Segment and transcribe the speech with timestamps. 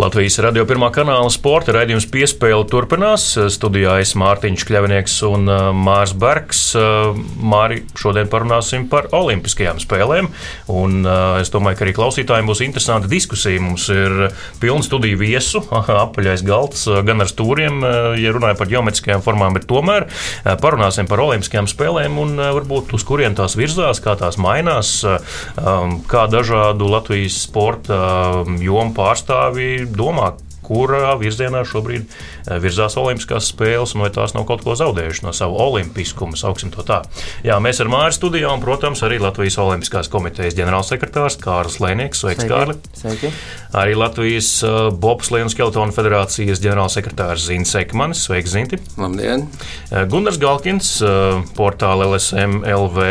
[0.00, 3.34] Latvijas radio pirmā kanāla sporta raidījums piespēle turpinās.
[3.52, 6.60] Studijā es Mārtiņš Kļavinieks un uh, Mārs Bergs.
[6.78, 10.30] Uh, Māri, šodien parunāsim par olimpiskajām spēlēm.
[10.72, 13.60] Un uh, es domāju, ka arī klausītājiem būs interesanta diskusija.
[13.60, 14.30] Mums ir
[14.62, 15.60] pilna studiju viesu,
[16.06, 17.84] apaļais galds gan ar stūriem,
[18.22, 20.08] ja runājam par geometriskajām formām, bet tomēr
[20.64, 26.24] parunāsim par olimpiskajām spēlēm un varbūt uz kurien tās virzās, kā tās mainās, um, kā
[26.32, 28.00] dažādu Latvijas sporta
[28.40, 30.34] um, jomu pārstāvji domā,
[30.66, 32.06] kurā virzienā šobrīd
[32.62, 36.84] virzās Olimpiskās spēles, un vai tās nav kaut ko zaudējušas no sava olimpiskuma, sauksim to
[36.86, 37.00] tā.
[37.46, 42.22] Jā, mēs ar Māri studijā, un, protams, arī Latvijas Olimpiskās komitejas ģenerālsekretārs Kārlis Lēnieks.
[42.24, 42.52] Sveiks, Sveiki.
[42.52, 42.76] Kārli!
[42.96, 43.32] Sveiki.
[43.80, 48.24] Arī Latvijas uh, Bobslēnu skeletonu federācijas ģenerālsekretārs Zints Ekmanis.
[48.26, 48.80] Sveiks, Zinti!
[49.00, 49.46] Labdien!
[49.90, 50.92] Uh, Gunārs Galkins,
[51.56, 53.06] portāla LSM LV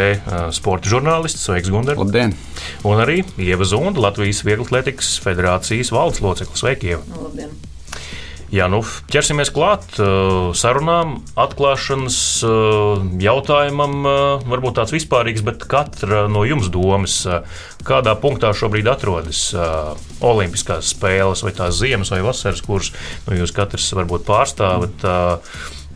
[0.55, 1.45] sporta žurnālists.
[1.47, 1.97] Sveiks, Gunār!
[1.99, 2.36] Labdien!
[2.88, 6.64] Un arī Ieva Zunda, Latvijas Vieglatlētikas federācijas valdes loceklis.
[6.64, 7.23] Sveiki, Ieva!
[7.23, 7.58] Labdien!
[8.50, 8.80] Jā, nu,
[9.14, 10.00] ķersimies klāt
[10.58, 12.16] sarunām, atklāšanas
[13.22, 14.00] jautājumam.
[14.50, 17.20] Varbūt tāds vispārīgs, bet katra no jums domas,
[17.86, 19.44] kādā punktā šobrīd atrodas
[20.25, 22.89] Olimpiskās spēles, vai tās ziemas vai vasaras, kuras
[23.27, 25.05] nu, jūs katrs varbūt pārstāvat.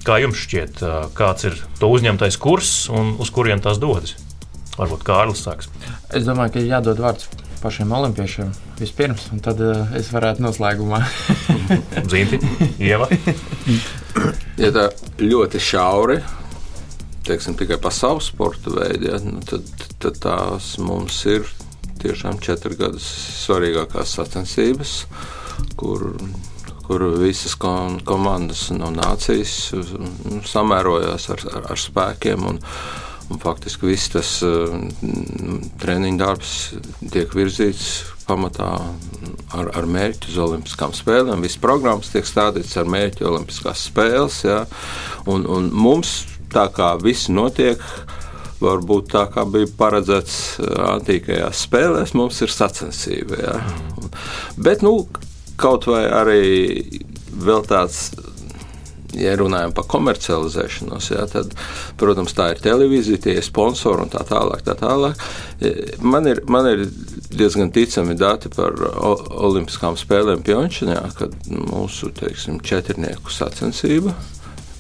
[0.04, 0.84] Kā jums šķiet,
[1.18, 4.14] kāds ir to uzņemtais kurs un uz kurien tās dodas?
[4.78, 5.74] Varbūt Kārlis sāks.
[6.14, 7.30] Es domāju, ka jādod vārds
[7.64, 11.00] pašiem olimpiešiem vispirms, un tad uh, es varētu noslēgumā.
[12.12, 12.40] Zīmti,
[12.84, 13.08] Ieva.
[14.62, 14.88] ja tā
[15.22, 16.20] ļoti šauri,
[17.28, 19.70] teiksim, tikai pa savu sporta veidu, ja, nu, tad,
[20.04, 21.48] tad tās mums ir
[22.04, 23.08] tiešām četras gadus
[23.46, 24.98] svarīgākās sacensības,
[25.80, 26.12] kur
[26.84, 32.46] kur visas komandas no nācijas nu, samērojās ar, ar, ar spēkiem.
[32.52, 32.62] Un,
[33.32, 34.74] Un faktiski viss tas uh,
[35.80, 36.56] treniņu darbs
[37.14, 37.86] tiek virzīts
[38.28, 38.70] pamatā
[39.54, 41.44] ar, ar mērķi uz Olimpiskām spēlēm.
[41.46, 44.42] Visas programmas tiek stādītas ar mērķi Olimpiskās spēles.
[44.48, 44.64] Ja?
[45.30, 46.24] Un, un mums
[46.54, 47.82] tā kā viss notiek.
[48.64, 53.40] Varbūt tā kā bija paredzēts eh, antīkajās spēlēs, mums ir sacensība.
[53.42, 53.58] Ja?
[54.56, 55.02] Bet nu,
[55.60, 56.44] kaut vai arī
[57.44, 58.14] vēl tāds
[59.20, 61.54] ja runājam par komercializēšanos, jā, tad,
[62.00, 64.64] protams, tā ir televīzija, tie ir sponsori un tā tālāk.
[64.66, 65.20] Tā tālāk.
[65.62, 66.86] E, man, ir, man ir
[67.34, 74.16] diezgan ticami dati par Olimpiskām spēlēm Pjončānā, kad mūsu teiksim, četrnieku sacensība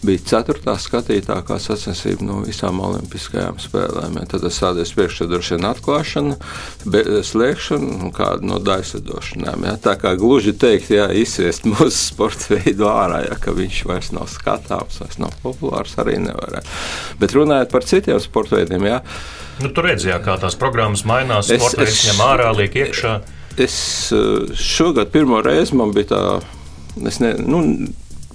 [0.06, 4.18] bija ceturtā skatītākā sacensība no visām olimpiskajām spēlēm.
[4.20, 4.26] Ja.
[4.34, 6.38] Tad es sādies priekšā droši vien atklāšana,
[7.30, 9.68] slēgšana un kāda no daislidošanām.
[9.68, 9.76] Ja.
[9.84, 14.28] Tā kā gluži teikt, jā, izsviest mūsu sporta veidu ārā, ja, ka viņš vairs nav
[14.32, 16.76] skatāms, vairs nav populārs, arī nevarētu.
[17.22, 19.00] Bet runājot par citiem sporta veidiem, jā.
[19.62, 23.18] Nu, tur redzējāt, kā tās programmas mainās, sporta veids ņem ārā, liek iekšā.
[23.62, 26.22] Es eh, šogad pirmo reizi man bija tā,
[27.10, 27.62] es ne, nu,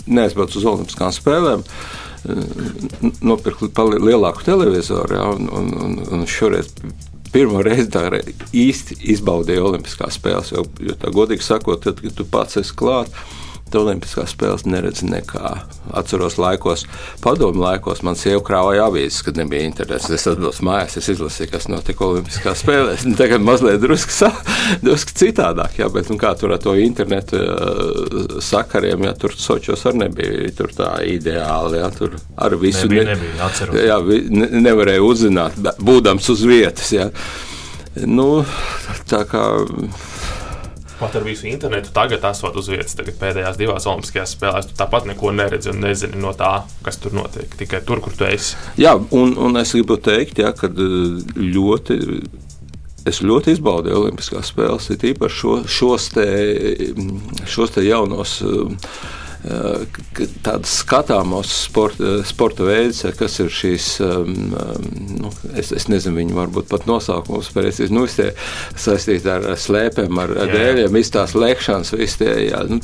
[0.09, 1.65] neaizbraucu uz Olimpiskām spēlēm.
[3.25, 6.73] Nopirkt lielāku televizoru, ja, un, un, un, un šoreiz
[7.33, 8.07] pirmo reizi tā
[8.57, 10.53] īsti izbaudīju Olimpiskās spēles.
[10.55, 13.37] Jo, jo tā godīgi sakot, tad, kad tu pats esi klāts
[13.77, 15.53] Olimpiskās spēles neredzu nekā.
[15.99, 16.85] Atceros, laikos,
[17.25, 20.09] padomu laikos, man sieva krāja avīzes, kad nebija internets.
[20.15, 23.07] Es atbraucu mājās, es izlasīju, kas notika Olimpiskās spēlēs.
[23.21, 24.31] Tagad mazliet drusku,
[24.87, 29.85] drusku citādāk, jā, bet nu, kā tur ar to internetu uh, sakariem, ja tur sočos
[29.89, 31.83] arī nebija tur tā ideāli.
[31.83, 33.83] Jā, tur ar visu nebija, ne, nebija, atceros.
[33.89, 33.99] jā,
[34.31, 36.93] ne, nevarēja uzzināt, būdams uz vietas.
[36.95, 37.11] Jā.
[38.07, 38.45] Nu,
[39.11, 39.45] tā kā
[40.99, 45.07] Pat ar visu internetu tagad esot uz vietas, tagad pēdējās divās Olimpiskajās spēlēs, tu tāpat
[45.07, 47.55] neko neredzi un nezini no tā, kas tur notiek.
[47.61, 48.57] Tikai tur, kur tu esi.
[48.81, 52.01] Jā, un, un es gribu teikt, ja, ka eh, ļoti
[53.09, 56.27] es ļoti izbaudīju Olimpiskās spēles, ir īpaši šo, šos, te,
[57.49, 58.35] šos te jaunos.
[58.45, 58.93] Uh,
[60.43, 64.89] tādas skatāmos sporta, sporta veidus, kas ir šīs, um, um,
[65.23, 68.33] nu, es, es nezinu, viņu varbūt pat nosaukumus precīzi, nu, tie
[68.75, 72.81] saistīti ar slēpēm, ar jā, dēļiem, viss tās lēkšanas, viss tie, jā, nu,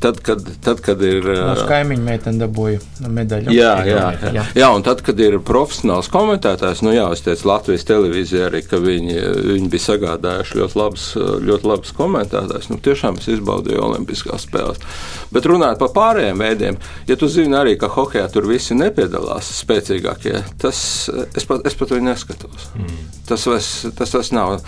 [0.00, 1.26] tad, kad, tad, kad ir.
[1.26, 3.52] Mūsu kaimiņu meitene dabūja medaļu.
[3.54, 4.32] Jā, jā, jā.
[4.36, 4.44] jā.
[4.60, 8.80] jā, un tad, kad ir profesionāls komentētājs, nu jā, es teicu Latvijas televīzijā arī, ka
[8.82, 9.18] viņi,
[9.50, 11.08] viņi bija sagādājuši ļoti labus,
[11.48, 12.70] ļoti labus komentētājus.
[12.72, 14.82] Nu, tiešām es izbaudīju Olimpiskās spēles.
[15.34, 20.36] Bet runājot par pārējiem veidiem, ja tu zini arī, ka hokeja tur visi nepiedalās spēcīgākie,
[20.60, 20.80] tas
[21.36, 22.70] es pat, es pat viņu neskatos.
[22.78, 22.96] Mm.
[23.28, 23.68] Tas, es,
[23.98, 24.58] tas, tas nav.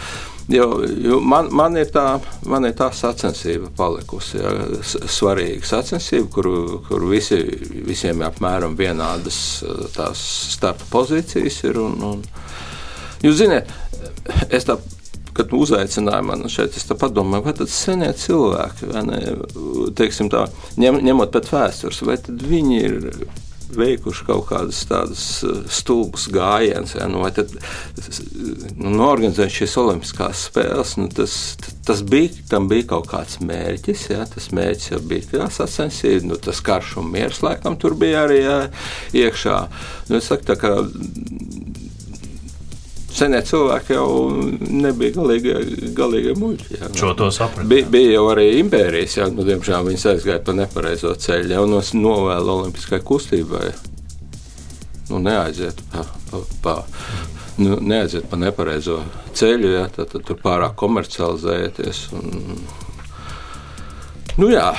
[0.51, 2.19] Jo, jo man, man, ir tā,
[2.51, 4.41] man ir tā sacensība palikusi.
[4.41, 4.51] Ja,
[4.83, 6.49] svarīga sacensība, kur,
[6.89, 7.39] kur visi,
[7.87, 9.39] visiem ir apmēram vienādas
[9.95, 10.25] tās
[10.57, 11.61] starta pozīcijas.
[11.71, 12.25] Ir, un, un,
[13.23, 13.71] jūs zināt,
[14.51, 14.81] es tā
[15.37, 19.21] kad uzaicināja mani šeit, es padomāju, vai tad senie cilvēki, ne,
[19.99, 20.47] teiksim tā,
[20.81, 22.99] ņem, ņemot pēc vēstures, vai tad viņi ir
[23.77, 30.97] veikuši kaut kādas tādas eh, stulbas gājienas, ja, nu, tad nu, norganizēt šīs olimpiskās spēles.
[31.01, 31.37] Nu, tas,
[31.87, 36.63] tas bija, tam bija kaut kāds mērķis, ja, tas mērķis jau bija sacensība, nu, tas
[36.65, 38.59] karš un miers laikam tur bija arī ja,
[39.17, 39.61] iekšā.
[40.11, 40.75] Nu, es saku, tā kā
[43.11, 44.09] Senie cilvēki jau
[44.61, 45.55] nebija galīgi,
[45.97, 46.77] galīgi muļķi.
[46.79, 46.91] Jā.
[46.97, 47.67] Šo to sapratu.
[47.71, 51.81] Bija, bija jau arī impērijas, jā, nu, diemžēl viņas aizgāja pa nepareizo ceļu, jau no
[52.05, 53.73] novēlu olimpiskai kustībai.
[55.11, 56.77] Nu, neaiziet pa, pa, pa,
[57.59, 59.01] nu, neaiziet pa nepareizo
[59.35, 62.05] ceļu, jā, tad, tad tur pārāk komercializēties.
[62.15, 62.63] Un,
[64.39, 64.71] nu, jā.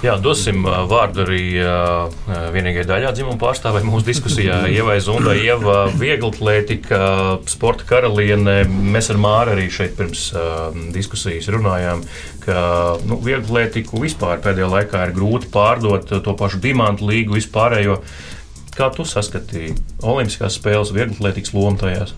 [0.00, 1.42] Jā, dosim vārdu arī
[2.54, 4.62] vienīgajai daļā dzimuma pārstāvē mūsu diskusijā.
[4.78, 7.00] Ievai Zundai, Ieva Vieglatlētika,
[7.52, 8.62] sporta karaliene.
[8.64, 12.00] Mēs ar Māru arī šeit pirms uh, diskusijas runājām,
[12.46, 12.64] ka
[13.04, 18.00] nu, vieglatlētiku vispār pēdējā laikā ir grūti pārdot to pašu dimantu līgu vispārējo.
[18.72, 22.16] Kā tu saskatīji Olimpiskās spēles vieglatlētikas lomu tajās?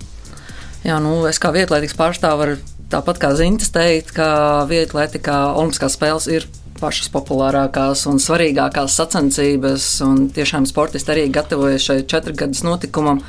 [0.87, 2.59] Jā, nu, es kā vieglatlētikas pārstāvis varu
[2.95, 4.29] tāpat kā Zintas teikt, ka
[4.71, 6.47] vieglatlētikā Olimpiskās spēles ir
[6.83, 9.87] pašas populārākās un svarīgākās sacensības.
[10.07, 13.23] Un tiešām sportisti arī gatavojas šai četrgadus notikumam.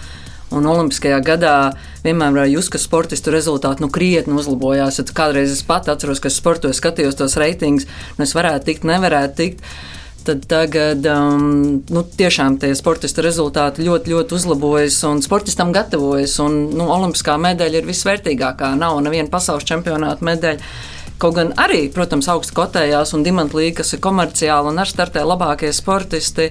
[0.53, 1.55] Un Olimpiskajā gadā
[2.03, 4.99] vienmēr var just, ka sportistu rezultāti nu, krietni uzlabojās.
[5.01, 7.87] Ja kādreiz es pat atceros, ka sportoju, skatījos tos reitingus,
[8.19, 9.65] nu es varētu tikt, nevarētu tikt.
[10.23, 16.37] Tad tagad um, nu, tiešām tie sportistu rezultāti ļoti, ļoti uzlabojas un sportistam gatavojas.
[16.39, 18.71] Un, nu, Olimpiskā medaļa ir visvērtīgākā.
[18.79, 20.71] Nav neviena pasaules čempionāta medaļa.
[21.21, 25.23] Kaut gan arī, protams, augstu kotējās un Dimanta līnija, kas ir komerciāla un ar startē
[25.23, 26.49] labākie sportisti.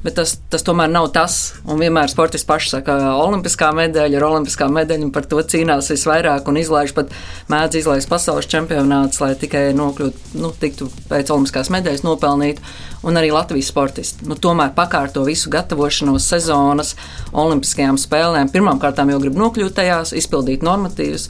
[0.00, 1.34] Bet tas, tas tomēr nav tas.
[1.68, 5.90] Un vienmēr sportisti paši saka, ka olimpiskā medaļa ir olimpiskā medaļa, un par to cīnās
[5.92, 6.48] visvairāk.
[6.48, 7.12] Un izlaiž pat
[7.52, 12.64] mēdz izlaist pasaules čempionāts, lai tikai nokļūtu, nu, tiktu pēc olimpiskās medaļas nopelnīt.
[13.04, 14.24] Un arī Latvijas sportisti.
[14.28, 16.94] Nu, tomēr pakārto visu gatavošanos sezonas
[17.36, 18.52] olimpiskajām spēlēm.
[18.52, 21.28] Pirmkārt, jau grib nokļūt tajās, izpildīt normatīvus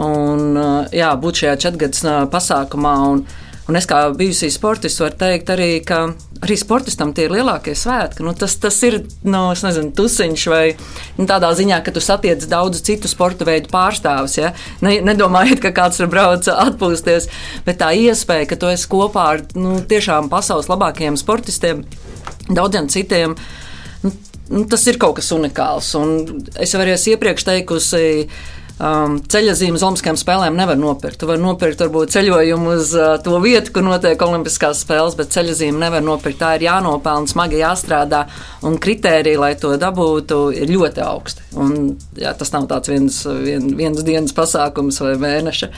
[0.00, 0.60] un
[0.94, 2.94] jā, būt šajā četrgadus pasākumā.
[3.12, 3.24] Un,
[3.68, 6.06] un es kā bijusī sportists varu teikt arī, ka
[6.44, 8.24] arī sportistam tie ir lielākie svētki.
[8.26, 10.64] Nu, tas, tas ir nu, nezinu, tusiņš vai
[11.18, 14.36] nu, tādā ziņā, ka tu satiec daudz citu sporta veidu pārstāvus.
[14.40, 14.52] Ja?
[14.84, 17.30] Ne, nedomājiet, ka kāds tur brauc atpūsties,
[17.66, 21.84] bet tā iespēja, ka tu esi kopā ar nu, tiešām pasaules labākajiem sportistiem,
[22.50, 23.38] daudziem citiem.
[24.04, 24.12] Nu,
[24.50, 25.94] nu, tas ir kaut kas unikāls.
[26.00, 28.04] Un es jau arī iepriekš teikusi,
[28.74, 31.20] Um, ceļojumu Olimpiskajām spēlēm nevar nopirkt.
[31.20, 35.78] Tu vari nopirkt varbūt ceļojumu uz uh, to vietu, kur notiek Olimpiskās spēles, bet ceļojumu
[35.78, 36.40] nevar nopirkt.
[36.40, 38.24] Tā ir jānopelna, smagi jāstrādā,
[38.66, 41.46] un kritērija, lai to dabūtu, ir ļoti augsti.
[41.54, 45.70] Un, jā, tas nav tāds viens, vien, viens dienas pasākums vai mēneša.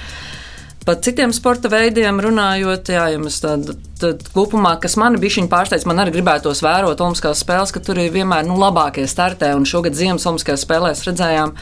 [0.87, 5.51] Par citiem sporta veidiem runājot, jā, ja mēs tādu tad kopumā, kas man bija viņa
[5.51, 9.49] pārsteigts, man arī gribētos vērot Olimpiskās spēles, ka tur ir vienmēr nu, labākie startē.
[9.59, 11.57] Un šogad Ziemas Olimpiskajās spēlēs redzējām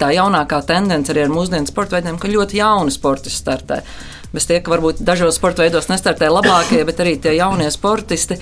[0.00, 3.82] tā jaunākā tendence arī ar mūsdienu sporta veidiem, ka ļoti jauni sportisti startē.
[4.32, 8.40] Bez tie, ka varbūt dažos sporta veidos nestartē labākie, bet arī tie jaunie sportisti.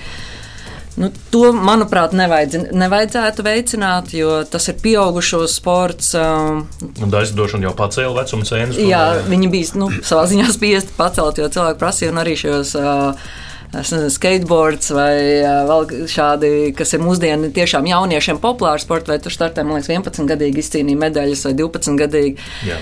[0.97, 6.11] Nu, to, manuprāt, nevajadz, nevajadzētu veicināt, jo tas ir pieaugušo sports.
[6.17, 6.65] Um,
[7.05, 8.79] Aizdošana jau pacēla vecuma cēnas.
[8.81, 12.73] Jā, viņi bija nu, savā ziņā spiesti pacelt, jo cilvēki prasīja un arī šos.
[12.79, 13.29] Uh,
[13.69, 19.35] Nezinu, skateboards vai uh, vēl šādi, kas ir mūsdienu tiešām jauniešiem populāri sporta, vai tur
[19.35, 22.47] startē, man liekas, 11 gadīgi izcīnīja medaļas vai 12 gadīgi.
[22.65, 22.79] Jā.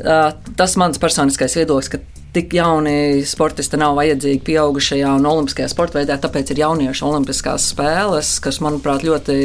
[0.00, 2.00] Uh, tas mans personiskais viedoklis, ka
[2.34, 6.18] tik jauni sportisti nav vajadzīgi pieaugušajā un olimpiskajā sporta veidā.
[6.20, 9.36] Tāpēc ir jauniešu olimpiskās spēles, kas, manuprāt, ļoti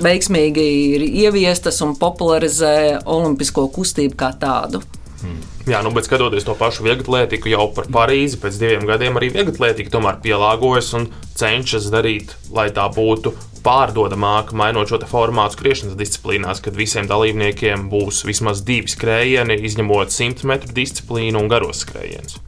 [0.00, 4.82] veiksmīgi ir ieviestas un popularizē olimpisko kustību kā tādu.
[5.20, 5.40] Hmm.
[5.70, 9.92] Jā, nu, bet skatoties to pašu vieglatlētiku, jau par Parīzi pēc diviem gadiem arī vieglatlētika
[9.94, 11.06] tomēr pielāgojas un
[11.38, 13.30] cenšas darīt, lai tā būtu
[13.62, 20.48] pārdodamāka, mainot šo formātu skriešanas disciplīnās, kad visiem dalībniekiem būs vismaz divi skrējieni, izņemot 100
[20.50, 22.40] metru disciplīnu un garos skrējienus.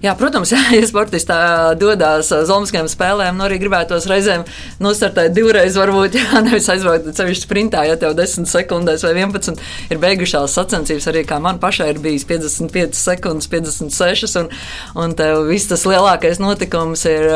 [0.00, 1.28] Jā, protams, jā, ja sportists
[1.80, 4.46] dodas uz Olimpiskajām spēlēm, nu arī gribētos reizēm
[4.80, 9.60] nostartēt divreiz, varbūt, jā, nevis aizbraukt sevišķi sprintā, ja tev 10 sekundēs vai 11
[9.92, 11.10] ir beigušās sacensības.
[11.12, 14.48] Arī kā man pašai ir bijis 55 sekundes, 56, un,
[15.04, 17.28] un tev viss tas lielākais notikums ir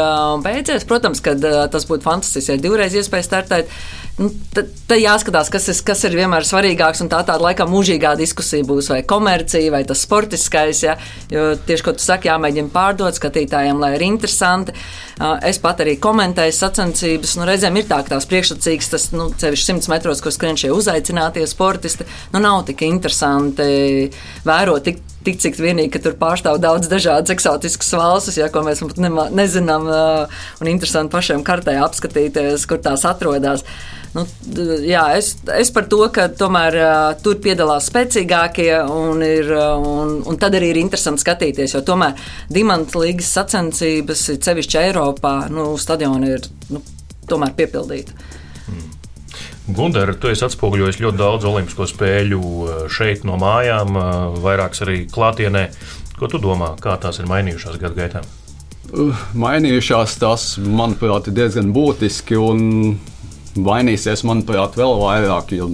[0.44, 0.88] beidzies.
[0.88, 1.37] Protams, ka
[1.68, 3.76] tas būtu fantastiski, ja divreiz iespēja startēt.
[4.14, 7.00] Nu, tad, jāskatās, kas, ir, kas ir vienmēr svarīgāks.
[7.11, 10.83] Tā tāda laikam mūžīgā diskusija būs, vai komercija, vai tas sportiskais.
[10.85, 10.94] Ja?
[11.33, 14.75] Jo tieši, ko tu saki, jāmēģina pārdot skatītājiem, lai ir interesanti.
[15.42, 17.35] Es pat arī komentēju sacensības.
[17.40, 20.71] Nu, reizēm ir tā, ka tās priekšsacīgas, tas nu, ceļš 100 metros, ko skrien šie
[20.75, 22.06] uzaicinātie sportisti,
[22.37, 24.12] nu, nav tik interesanti
[24.47, 24.87] vērot.
[24.87, 29.02] Tik, tik cik vienīgi, ka tur pārstāv daudz dažādas eksotiskas valstis, ja, ko mēs pat
[29.35, 29.90] nezinām,
[30.62, 33.66] un interesanti pašiem kartē apskatīties, kur tās atrodas.
[34.14, 34.23] Nu,
[34.87, 40.37] jā, es, es par to, ka tomēr uh, tur piedalās spēcīgākie, un, ir, un, un
[40.38, 41.75] tad arī ir interesanti skatīties.
[41.75, 42.14] Jo tomēr
[42.54, 46.83] Dimanta līgas sacensības, sevišķi Eiropā, nu, stadioni ir nu,
[47.26, 48.14] tomēr piepildīti.
[48.68, 48.92] Hmm.
[49.75, 52.42] Gunter, tu esi atspoguļojis ļoti daudz olimpisko spēļu
[52.94, 53.99] šeit no mājām,
[54.44, 55.64] vairākas arī klātienē.
[56.21, 58.23] Ko tu domā, kā tās ir mainījušās gadu gaitā?
[59.35, 62.38] Mainījušās tās, manuprāt, ir diezgan būtiski.
[62.38, 62.61] Un
[63.61, 65.68] mainīsies, manuprāt, vēl vairāk, jo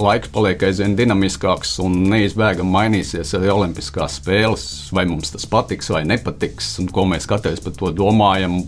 [0.00, 4.66] laiks paliek aizvien dinamiskāks un neizbēgami mainīsies arī Olimpiskās spēles.
[4.96, 8.62] Vai mums tas patiks vai nepatiks, un ko mēs katrs par to domājam.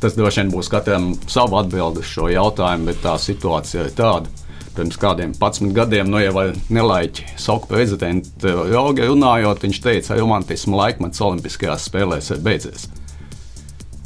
[0.00, 4.32] Tas droši vien būs katram sava atbilde uz šo jautājumu, bet tā situācija ir tāda.
[4.76, 10.82] Pirms kādiem 11 gadiem, nu jau nelaiķi sauku prezidentu Rogu runājot, viņš teica, ka romantisma
[10.82, 12.84] laikmets Olimpiskajās spēlēs ir beidzies.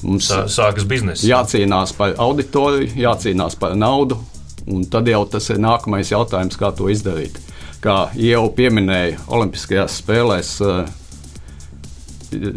[0.07, 1.27] Mums sākas biznesa.
[1.29, 4.17] Jācīnās par auditoriju, jācīnās par naudu,
[4.71, 7.37] un tad jau tas ir nākamais jautājums, kā to izdarīt.
[7.81, 10.83] Kā jau pieminēja Olimpiskajās spēlēs uh,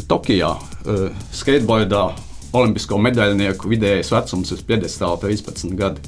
[0.08, 2.10] Tokijā, uh, skateboardā
[2.54, 6.04] Olimpisko medaļnieku vidējais vecums ir 50, 13 gadi.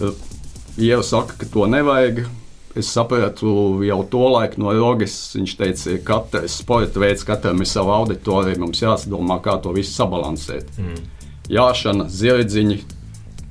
[0.00, 0.12] Uh,
[0.80, 2.24] Ieva saka, ka to nevajag.
[2.78, 5.14] Es sapratu jau to laiku no Rogas.
[5.36, 8.60] Viņš teica, ka katrs sporta veids, katram ir sava auditorija.
[8.62, 10.72] Mums jāsadomā, kā to visu sabalansēt.
[10.80, 11.02] Mm.
[11.52, 12.78] Jāšana, zirdziņi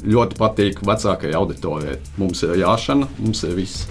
[0.10, 1.98] ļoti patīk vecākajai auditorijai.
[2.18, 3.86] Mums ir jāšana, mums ir viss.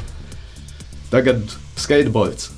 [1.13, 1.43] Tagad
[1.79, 2.51] skateboards.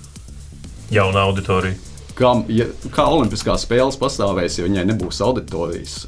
[0.93, 1.76] Jauna auditorija.
[2.17, 6.02] Kā, ja, kā Olimpiskās spēles pastāvēs, ja viņai nebūs auditorijas?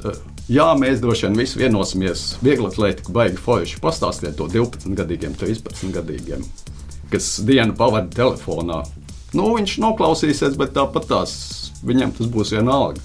[0.45, 2.25] Jā, mēs droši vien visi vienosimies.
[2.45, 3.79] Viegli atlētiku baigi forši.
[3.81, 6.43] Pastāstiet to 12 gadīgiem, 13 gadīgiem,
[7.09, 8.83] kas dienu pavada telefonā.
[9.33, 11.33] Nu, viņš noklausīsies, bet tāpat tās
[11.85, 13.01] viņam tas būs vienalga.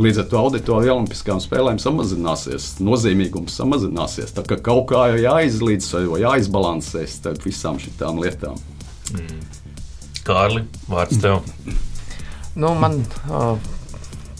[0.00, 4.30] Līdz ar to auditorija Olimpiskajām spēlēm samazināsies, nozīmīgums samazināsies.
[4.32, 8.56] Tā kā kaut kā ir jāizlīdzsvaro, jāizbalansē starp visām šīm lietām.
[9.12, 9.42] Mm.
[10.24, 11.42] Kārli, vārds tev.
[12.54, 13.58] Nu, man uh,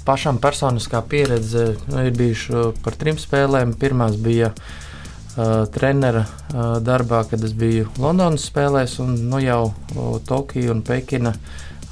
[0.05, 3.75] pašam personiskā pieredze nu, ir bijuši par trim spēlēm.
[3.79, 10.17] Pirmās bija uh, trenera uh, darbā, kad es biju Londonas spēlēs, un nu, jau uh,
[10.27, 11.37] Tokija un Pekina.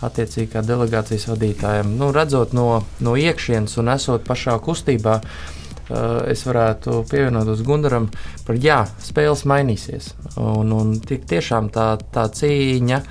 [0.00, 6.46] Attiecīgi, kā delegācijas vadītājiem, nu, redzot no, no iekšienes un esot pašā kustībā, uh, es
[6.48, 8.08] varētu pievienoties Gunaram
[8.46, 10.14] par jā, spēles mainīsies.
[10.40, 13.02] Un, un tiešām tā, tā cīņa,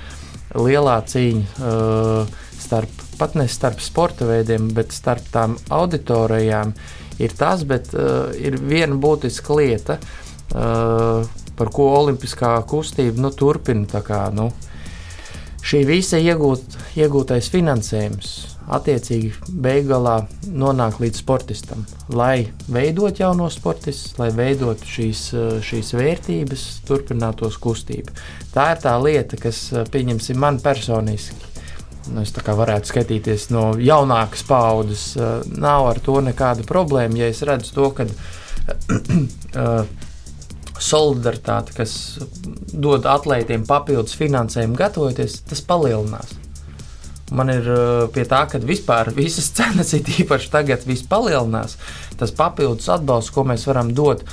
[0.57, 2.39] lielā cīņa uh,
[2.69, 6.73] starp pat ne starp sporta veidiem, bet starp tām auditorijām
[7.19, 9.99] ir tas, bet uh, ir viena būtiska lieta,
[10.55, 11.25] uh,
[11.59, 14.03] par ko Olimpiskā kustība nu, turpina.
[14.05, 14.47] Kā, nu,
[15.59, 18.37] šī visa iegūt, iegūtais finansējums
[18.69, 19.33] attiecīgi
[19.65, 21.83] beigās nonāk līdz sportistam.
[22.13, 28.15] Lai veidot jauno sportistu, lai veidot šīs, uh, šīs vērtības, turpinātos kustība.
[28.55, 31.48] Tā ir tā lieta, kas, pieņemsim, man personiski
[32.07, 35.05] nu, es varētu skatīties no jaunākas paudzes.
[35.59, 38.07] Nav ar to nekāda problēma, ja es redzu to, ka
[40.79, 41.93] solidaritāte, kas
[42.71, 46.37] dod atlētiem papildus finansējumu, gatavoties, tas palielinās.
[47.35, 47.67] Man ir
[48.15, 51.75] pie tā, ka vispār visas cenas, ir īpaši tagad, palielinās.
[52.17, 54.31] Tas papildus atbalsts, ko mēs varam dot uh,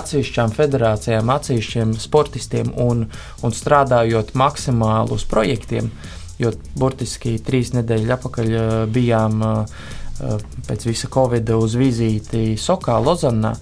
[0.00, 3.06] atsevišķām federācijām, atsevišķiem sportistiem un,
[3.46, 9.74] un strādājot maksimāli uz projektiem, uh, jo burtiski trīs nedēļas atpakaļ eh, bijām eh,
[10.20, 13.54] eh, pēc visa Covid uz vizīti Sokā, Lozanā.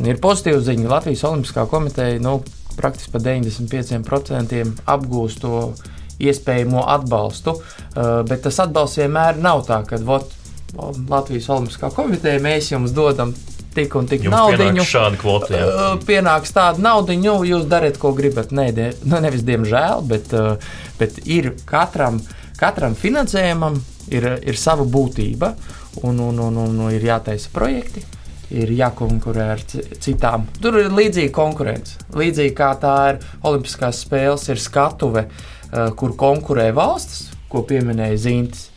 [0.00, 0.90] Ir pozitīva ziņa.
[0.90, 2.38] Latvijas Olimpiskā komiteja nu,
[2.76, 5.62] praktiski par 95% apgūst to
[6.20, 7.56] iespējamo atbalstu,
[8.28, 13.32] bet tas atbalsts vienmēr nav tā, ka Latvijas Olimpiskā komiteja mēs jums dodam
[13.74, 14.58] tik un tik naudu.
[15.20, 15.50] Kvota.
[15.54, 15.66] Jā.
[15.66, 18.54] Uh, pienāks tāda nauda, jūs dariet, ko gribat.
[18.54, 20.56] Nē, de, nu, nevis diemžēl, bet, uh,
[21.00, 22.20] bet ir katram.
[22.60, 23.78] katram finansējumam
[24.12, 25.54] ir, ir sava būtība,
[26.02, 28.04] un, un, un, un, un ir jātaisa projekti.
[28.50, 29.60] Ir jākonkurē ar
[30.02, 30.48] citām.
[30.58, 32.00] Tur ir līdzīga konkurence.
[32.18, 38.69] Līdzīgi kā tā ir Olimpiskās spēles, ir skatuve, uh, kur konkurē valstis, ko pieminēja Zintis.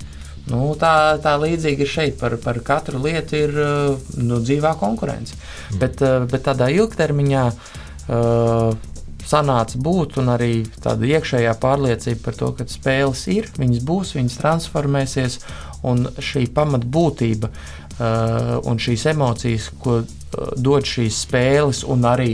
[0.52, 2.18] Nu, tā, tā līdzīgi ir šeit.
[2.20, 5.38] Par, par katru lietu ir uh, nu, dzīvā konkurence.
[5.38, 5.78] Mm.
[5.80, 8.90] Bet, uh, bet tādā ilgtermiņā uh,
[9.24, 10.52] sanāca būt, un arī
[10.84, 15.40] tāda iekšējā pārliecība par to, ka spēles ir, viņas būs, viņas transformēsies,
[15.88, 22.34] un šī pamatbūtība uh, un šīs emocijas, ko uh, dod šīs spēles, un arī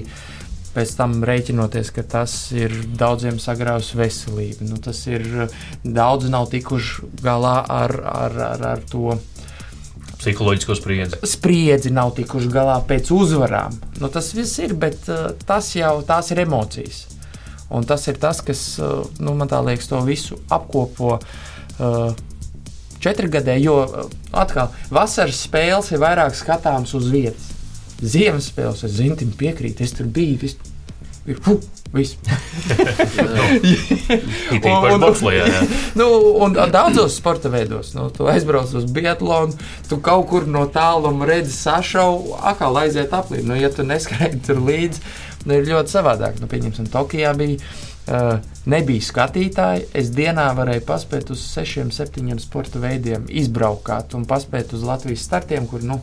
[0.75, 4.69] pēc tam rēķinoties, ka tas ir daudziem sagrāvis veselību.
[4.69, 5.25] Nu, tas ir
[5.83, 9.17] daudz nav tikuši galā ar, ar, ar, ar to
[10.19, 11.19] psiholoģisko spriedzi.
[11.27, 13.77] Spriedzi nav tikuši galā pēc uzvarām.
[14.01, 17.05] Nu, tas viss ir, bet uh, tas jau tās ir emocijas.
[17.69, 21.19] Un tas ir tas, kas uh, nu, man liekas, to visu apkopo.
[21.79, 22.11] Uh,
[22.99, 23.77] Četrgadē, jo
[24.35, 27.48] atkal vasaras spēles ir vairāk skatāmas uz vietas.
[27.99, 30.37] Ziemas spēles, es zinu, piekrīt, es tur biju.
[30.41, 30.55] Viss,
[31.27, 31.59] ir, fu,
[31.91, 32.17] Viss.
[34.93, 35.01] un,
[35.97, 36.07] nu,
[36.45, 39.57] un daudzos sporta veidos, nu, tu aizbrauc uz biatlonu,
[39.89, 43.41] tu kaut kur no tāluma redzi sašaubu, atkal aiziet aplī.
[43.41, 45.01] Nu, ja tu neskraidi tur līdzi,
[45.47, 46.37] nu, ir ļoti savādāk.
[46.43, 47.57] Nu, pieņemsim, Tokijā bija.
[48.09, 49.83] Uh, nebija skatītāji.
[49.93, 55.67] Es dienā varēju paspēt uz sešiem, septiņiem sporta veidiem, izbraukāt un paspēt uz Latvijas startiem,
[55.69, 55.99] kur nu,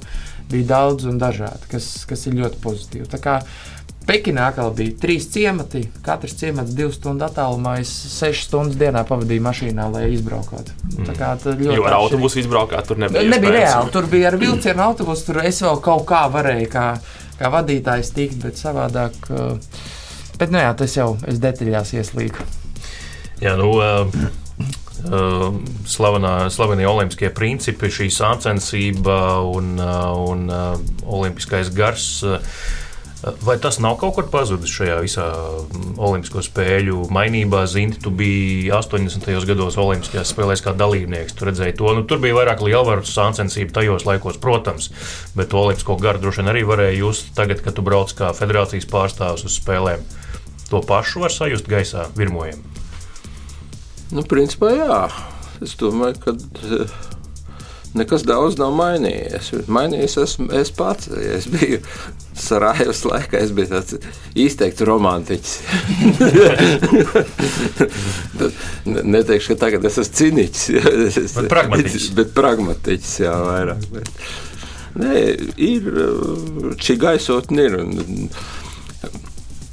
[0.50, 3.08] bija daudz un dažādi, kas, kas ir ļoti pozitīvi.
[3.10, 3.40] Tā kā
[4.06, 5.80] Pekinā atkal bija trīs ciemati.
[6.06, 7.80] Katrs ciemats divu stundu attālumā.
[7.82, 10.62] Es sešas stundas dienā pavadīju mašīnā, lai izbrauktu.
[10.92, 11.08] Mm.
[11.08, 11.66] Tā kā ļoti.
[11.74, 13.26] Jo ar autobusu izbraukāt, tur nebija.
[13.34, 13.92] Nebija reāli.
[13.96, 15.26] Tur bija ar vilcienu autobusu.
[15.32, 16.86] Tur es vēl kaut kā varēju, kā,
[17.40, 19.18] kā vadītājs tikt, bet savādāk.
[19.26, 19.80] Uh,
[20.40, 22.50] bet, nu jā, tas jau es detaļās ieslīgu.
[23.44, 23.72] Jā, nu.
[23.78, 24.32] Uh...
[25.06, 32.06] Uh, slavenā, slavenie olimpiskie principi, šī sāncensība un, uh, un uh, olimpiskais gars.
[32.24, 32.40] Uh,
[33.42, 35.24] Vai tas nav kaut kur pazudis šajā visā
[35.96, 37.62] Olimpisko spēļu mainībā?
[37.66, 39.30] Zini, tu biji 80.
[39.48, 41.34] gados Olimpiskajās spēlēs kā dalībnieks.
[41.34, 41.88] Tu redzēji to.
[41.96, 44.90] Nu, tur bija vairāk lielvaru sāncensību tajos laikos, protams,
[45.34, 49.48] bet Olimpisko garu droši vien arī varēja just tagad, kad tu brauc kā federācijas pārstāvis
[49.48, 50.04] uz spēlēm.
[50.70, 52.74] To pašu var sajust gaisā virmojumu.
[54.14, 55.02] Nu, principā jā.
[55.62, 56.38] Es domāju, ka.
[56.66, 57.12] Uh
[57.96, 59.50] nekas daudz nav mainījies.
[59.72, 61.08] Mainījies esmu es pats.
[61.08, 61.80] Es biju
[62.36, 63.96] Sarajevas laikā, es biju tāds
[64.36, 65.54] izteikts romantiķis.
[69.14, 70.64] Neteikšu, ka tagad es esmu cīniķis.
[71.38, 72.10] bet pragmatiķis.
[72.18, 73.88] Bet pragmatiķis, jā, vairāk.
[73.94, 74.06] Bet,
[75.00, 75.16] nē,
[75.56, 75.82] ir
[76.82, 77.80] šī gaisotne ir.
[77.80, 77.90] Un,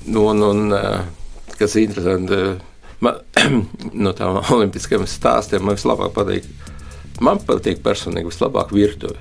[0.07, 0.75] un, un,
[1.59, 2.41] kas ir interesanti,
[3.03, 3.23] man,
[4.05, 6.51] no tām olimpiskajiem stāstiem man vislabāk patīk
[7.21, 9.19] Man patīk personīgi vislabāk virtuve.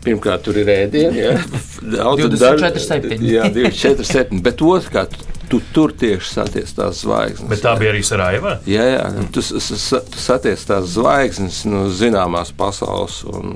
[0.00, 1.34] Pirmkārt, tur ir ēdieni, ja,
[1.96, 3.18] daudz 24, 7.
[3.26, 4.40] Jā, 24, 7.
[4.46, 5.18] Bet otrkārt,
[5.50, 7.50] tu tur tieši satiec tās zvaigznes.
[7.50, 8.54] Bet tā bija arī Sarajeva?
[8.70, 9.02] Jā, jā
[9.34, 13.52] tu, tu satiec tās zvaigznes no nu, zināmās pasaules, un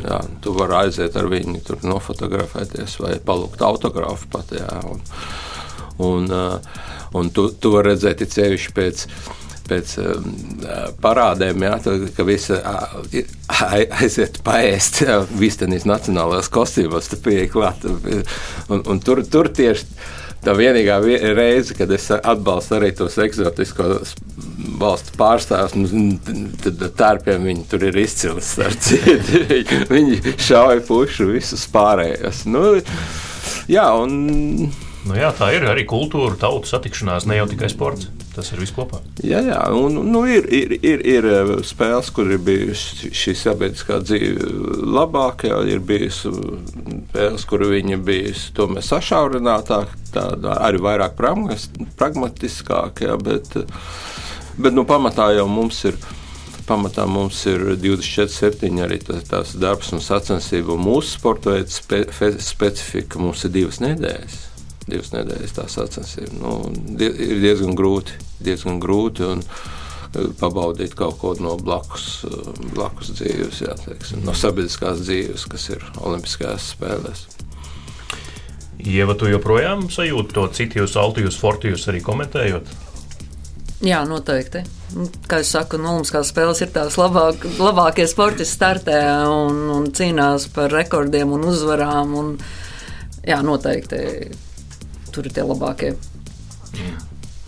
[0.00, 4.56] jā, tu vari aiziet ar viņu, tur nofotografēties vai palūgt autogrāfu pat.
[4.62, 5.04] Jā, un,
[6.02, 6.28] un,
[7.18, 9.06] un tu, vari redzēt, sevišķi pēc
[9.72, 10.24] pēc um,
[11.02, 12.56] parādēm, jā, tad, ka visi
[14.02, 15.04] aiziet paēst
[15.38, 17.86] vistenīs nacionālajās kostīmos, tad pieeja klāt.
[17.86, 19.86] Un, un tur, tur tieši
[20.42, 20.98] tā vienīgā
[21.36, 24.16] reize, kad es atbalstu arī tos eksotiskos
[24.82, 28.56] valsts pārstāvjus, nu, tad tārpiem viņi tur ir izcils.
[29.94, 32.44] viņi šauja pušu visus pārējos.
[32.50, 32.64] Nu,
[33.70, 38.06] jā, un, Nu jā, tā ir arī kultūra, tautu satikšanās, ne jau tikai sports.
[38.32, 39.00] Tas ir viss kopā.
[39.20, 43.98] Jā, jā un, nu, ir, ir, ir, ir eh, spēles, kur ir bijusi šī sabiedriskā
[44.00, 44.46] dzīve
[44.94, 51.18] labāka, jā, ir bijusi spēles, kur viņa bijusi tomēr sašaurinātāka, arī vairāk
[51.98, 53.58] pragmatiskāka, bet,
[54.56, 55.98] bet nu, pamatā jau mums ir
[56.62, 60.78] pamatā mums ir 24, 7 arī tas, tās darbs un sacensība.
[60.78, 62.04] Mūsu sporta veida spe,
[62.38, 64.51] specifika mums ir divas nedēļas
[64.88, 66.34] divas nedēļas tā sacensība.
[66.40, 66.56] Nu,
[66.98, 73.12] die, ir diezgan grūti, diezgan grūti un e, pabaudīt kaut ko no blakus, e, blakus
[73.18, 77.26] dzīves, jā, teiksim, no sabiedriskās dzīves, kas ir Olimpiskajās spēlēs.
[78.82, 82.72] Ieva, tu joprojām sajūti to citus altijus, fortijus arī komentējot?
[83.82, 84.62] Jā, noteikti.
[84.94, 88.98] Nu, kā jau saku, no Olimpiskās spēles ir tās labāk, labākie sportisti startē
[89.30, 92.14] un, un cīnās par rekordiem un uzvarām.
[92.18, 92.32] Un,
[93.26, 94.02] jā, noteikti
[95.12, 95.94] tur ir tie labākie.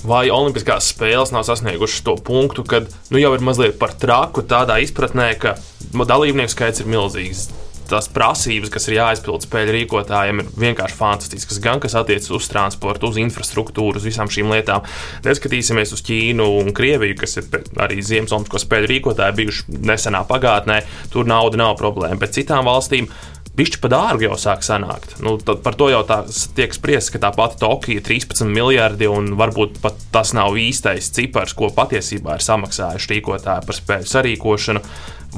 [0.05, 4.79] vai Olimpiskās spēles nav sasniegušas to punktu, kad nu, jau ir mazliet par traku tādā
[4.85, 5.57] izpratnē, ka
[5.95, 7.49] dalībnieku skaits ir milzīgs.
[7.85, 11.59] Tās prasības, kas ir jāizpild spēļu rīkotājiem, ir vienkārši fantastiskas.
[11.61, 14.87] Gan kas attiecas uz transportu, uz infrastruktūru, uz visām šīm lietām.
[15.27, 17.51] Neskatīsimies uz Ķīnu un Krieviju, kas ir
[17.85, 20.81] arī Ziemassvētku spēļu rīkotāji bijuši nesenā pagātnē.
[21.13, 22.23] Tur nauda nav problēma.
[22.25, 23.11] Bet citām valstīm
[23.55, 25.13] Bišķi pa dārgu jau sāk sanākt.
[25.23, 26.25] Nu, par to jau tā
[26.59, 31.13] tiek spriests, ka tā pati Tokija ir 13 miljardi, un varbūt pat tas nav īstais
[31.15, 34.83] cipars, ko patiesībā ir samaksājuši rīkotāji par spēļu sarīkošanu.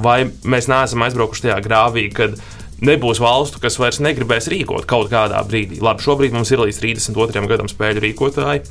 [0.01, 2.41] Vai mēs neesam aizbraukuši tajā grāvī, kad
[2.81, 5.83] nebūs valstu, kas vairs negribēs rīkot kaut kādā brīdī?
[5.85, 7.45] Labi, šobrīd mums ir līdz 32.
[7.53, 8.65] gadam spēļu rīkotāji,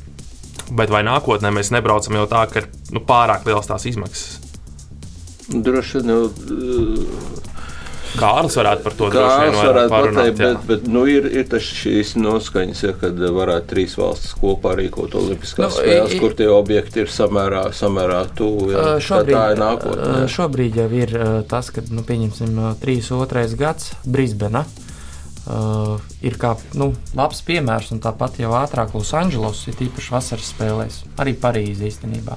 [0.74, 4.40] bet vai nākotnē mēs nebraucam jau tā, ka ir nu, pārāk liels tās izmaksas?
[5.54, 6.10] Droši vien.
[6.10, 7.54] Nu,
[8.16, 12.94] Kārlis varētu par to Kārlis varētu pateikt, bet, bet nu, ir, ir šīs noskaņas, ja,
[13.00, 17.66] kad varētu trīs valstis kopā rīkot olimpiskās nu, spēles, i, kur tie objekti ir samērā,
[17.76, 18.72] samērā tuvu.
[18.72, 20.18] Ja, šobrīd, tā ir nākotnē.
[20.32, 21.14] Šobrīd jau ir
[21.50, 23.46] tas, ka, nu, pieņemsim, 32.
[23.60, 24.66] gads Brisbana.
[25.46, 30.96] Uh, ir kā nu, labs piemērs, un tāpat jau ātrāk Losandželos ir īpaši vasaras spēlēs,
[31.22, 32.34] arī Parīzē īstenībā.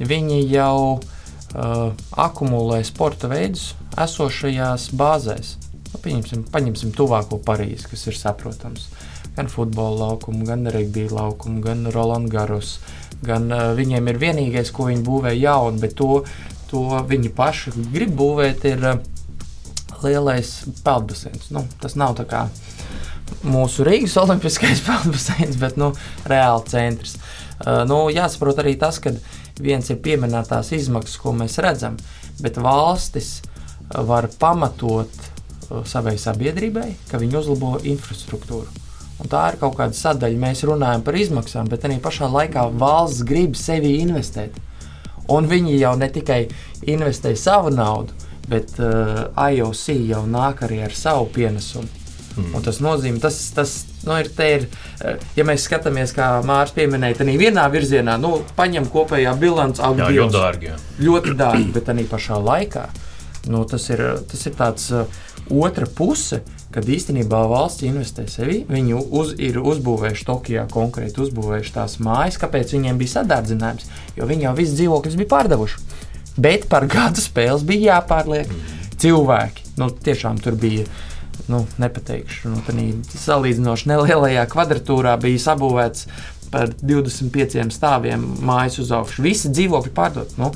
[0.00, 1.18] Viņi jau uh,
[1.50, 5.56] akumulē sporta veidus, esošajās bāzēs.
[5.90, 8.86] Nu, pieņemsim, paņemsim tuvāko Parīzi, kas ir saprotams.
[9.34, 12.78] Gan futbola laukumu, gan regbija laukumu, gan Rolandu Garus.
[13.26, 16.22] Gan uh, viņiem ir vienīgais, ko viņi būvē jaunu, bet to,
[16.70, 19.02] to viņi paši grib būvēt, ir uh,
[20.04, 20.52] lielais
[20.84, 21.50] peldbaseins.
[21.54, 22.46] Nu, tas nav tā kā
[23.46, 25.92] mūsu Rīgas olimpiskais peldbaseins, bet nu,
[26.30, 27.18] reāli centrs.
[27.60, 29.12] Uh, nu, jāsaprot arī tas, ka
[29.62, 31.98] viens ir pieminētās izmaksas, ko mēs redzam,
[32.40, 33.40] bet valstis
[33.90, 38.68] var pamatot uh, savai sabiedrībai, ka viņi uzlabo infrastruktūru.
[39.20, 40.40] Un tā ir kaut kāda sadaļa.
[40.40, 44.56] Mēs runājam par izmaksām, bet arī pašā laikā valsts grib sevi investēt.
[45.30, 46.40] Un viņi jau ne tikai
[46.88, 48.16] investē savu naudu,
[48.48, 51.86] bet uh, IOC jau nāk arī ar savu pienesumu.
[52.36, 52.54] Mm.
[52.56, 53.74] Un tas nozīmē, tas, tas
[54.06, 54.66] nu, ir, ir,
[55.04, 60.16] uh, ja mēs skatāmies, kā Mārcis pieminēja, tad vienā virzienā nu, paņem kopējā bilants, augsts
[60.16, 60.72] ļoti dārgi.
[60.72, 60.80] Jā.
[61.04, 62.88] Ļoti dārgi, bet arī pašā laikā
[63.48, 66.42] Nu, tas, ir, tas ir tāds uh, otra puse,
[66.74, 68.60] kad īstenībā valsts investē sevi.
[68.68, 74.46] Viņi uz, ir uzbūvējuši Tokijā konkrēti uzbūvējuši tās mājas, kāpēc viņiem bija sadārdzinājums, jo viņi
[74.46, 75.80] jau visu dzīvokļus bija pārdevuši.
[76.40, 78.52] Bet par gadu spēles bija jāpārliek
[79.00, 79.72] cilvēki.
[79.80, 80.84] Nu, tiešām tur bija.
[81.50, 82.74] Nu, nepateikšu, nu, tā
[83.18, 86.06] salīdzinoši nelielajā kvadratūrā bija sabūvēts
[86.50, 89.24] par 25 stāviem mājas uz augšu.
[89.24, 90.34] Visi dzīvokļi pārdot.
[90.38, 90.52] Nu,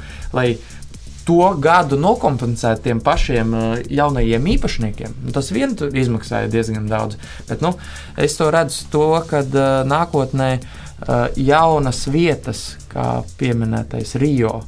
[1.25, 5.15] to gadu nokompensēt tiem pašiem uh, jaunajiem īpašniekiem.
[5.25, 7.19] Nu, tas vien izmaksāja diezgan daudz.
[7.49, 7.75] Bet, nu,
[8.21, 14.61] es to redzu, to, ka uh, nākotnē uh, jaunas vietas, kā pieminētais Rio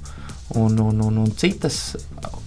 [0.56, 1.96] un, un, un, un citas,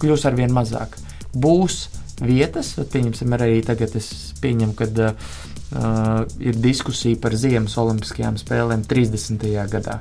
[0.01, 0.97] kļūs ar vien mazāk.
[1.29, 1.85] Būs
[2.23, 4.10] vietas, pieņemsim arī tagad, es
[4.41, 9.45] pieņemu, ka uh, ir diskusija par Ziemas Olimpiskajām spēlēm 30.
[9.71, 9.99] gadā.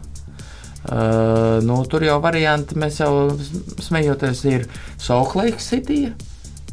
[0.88, 3.12] Uh, nu, tur jau varianti, mēs jau
[3.83, 6.07] smejoties, ir Souklake City.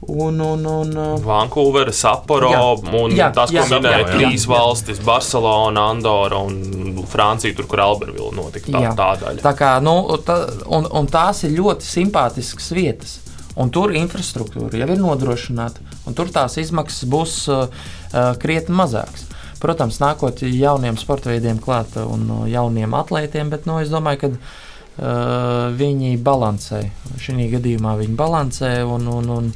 [0.05, 0.91] Un, un, un,
[1.23, 2.60] Vankūvera, Sapporo jā,
[2.99, 8.36] un jā, tas, ko minēja trīs jā, valstis- Barcelona, Andora un Francija, tur, kur Albertville
[8.36, 8.93] notika tā, jā.
[8.99, 9.41] tā daļa.
[9.41, 9.95] Tā kā, nu,
[10.27, 13.15] tā, un, un tās ir ļoti simpātiskas vietas.
[13.55, 19.29] Un tur infrastruktūra jau ir nodrošināta, un tur tās izmaksas būs uh, uh, krietni mazākas.
[19.61, 25.71] Protams, nākot jauniem sporta veidiem klāt un jauniem atlētiem, bet nu, es domāju, ka uh,
[25.79, 26.83] viņi balansē.
[27.23, 29.49] Šī gadījumā viņi balansē un, un, un,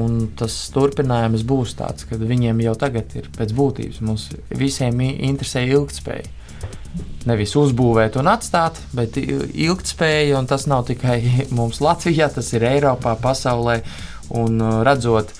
[0.00, 4.02] un tas turpinājums būs tāds, ka viņiem jau tagad ir pēc būtības.
[4.04, 6.39] Mums visiem interesē ilgspēja.
[7.28, 11.20] Nevis uzbūvēt un atstāt, bet ilgspēja, un tas nav tikai
[11.58, 13.80] mums Latvijā, tas ir Eiropā, pasaulē,
[14.40, 15.34] un redzot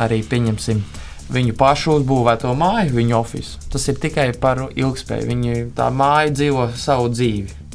[0.00, 3.70] arī, pieņemsim, uh, viņu pašu uzbūvēto māju, viņu oficiālu.
[3.72, 5.28] Tas ir tikai par ilgspēju.
[5.30, 7.65] Viņi tā māja dzīvo savu dzīvi.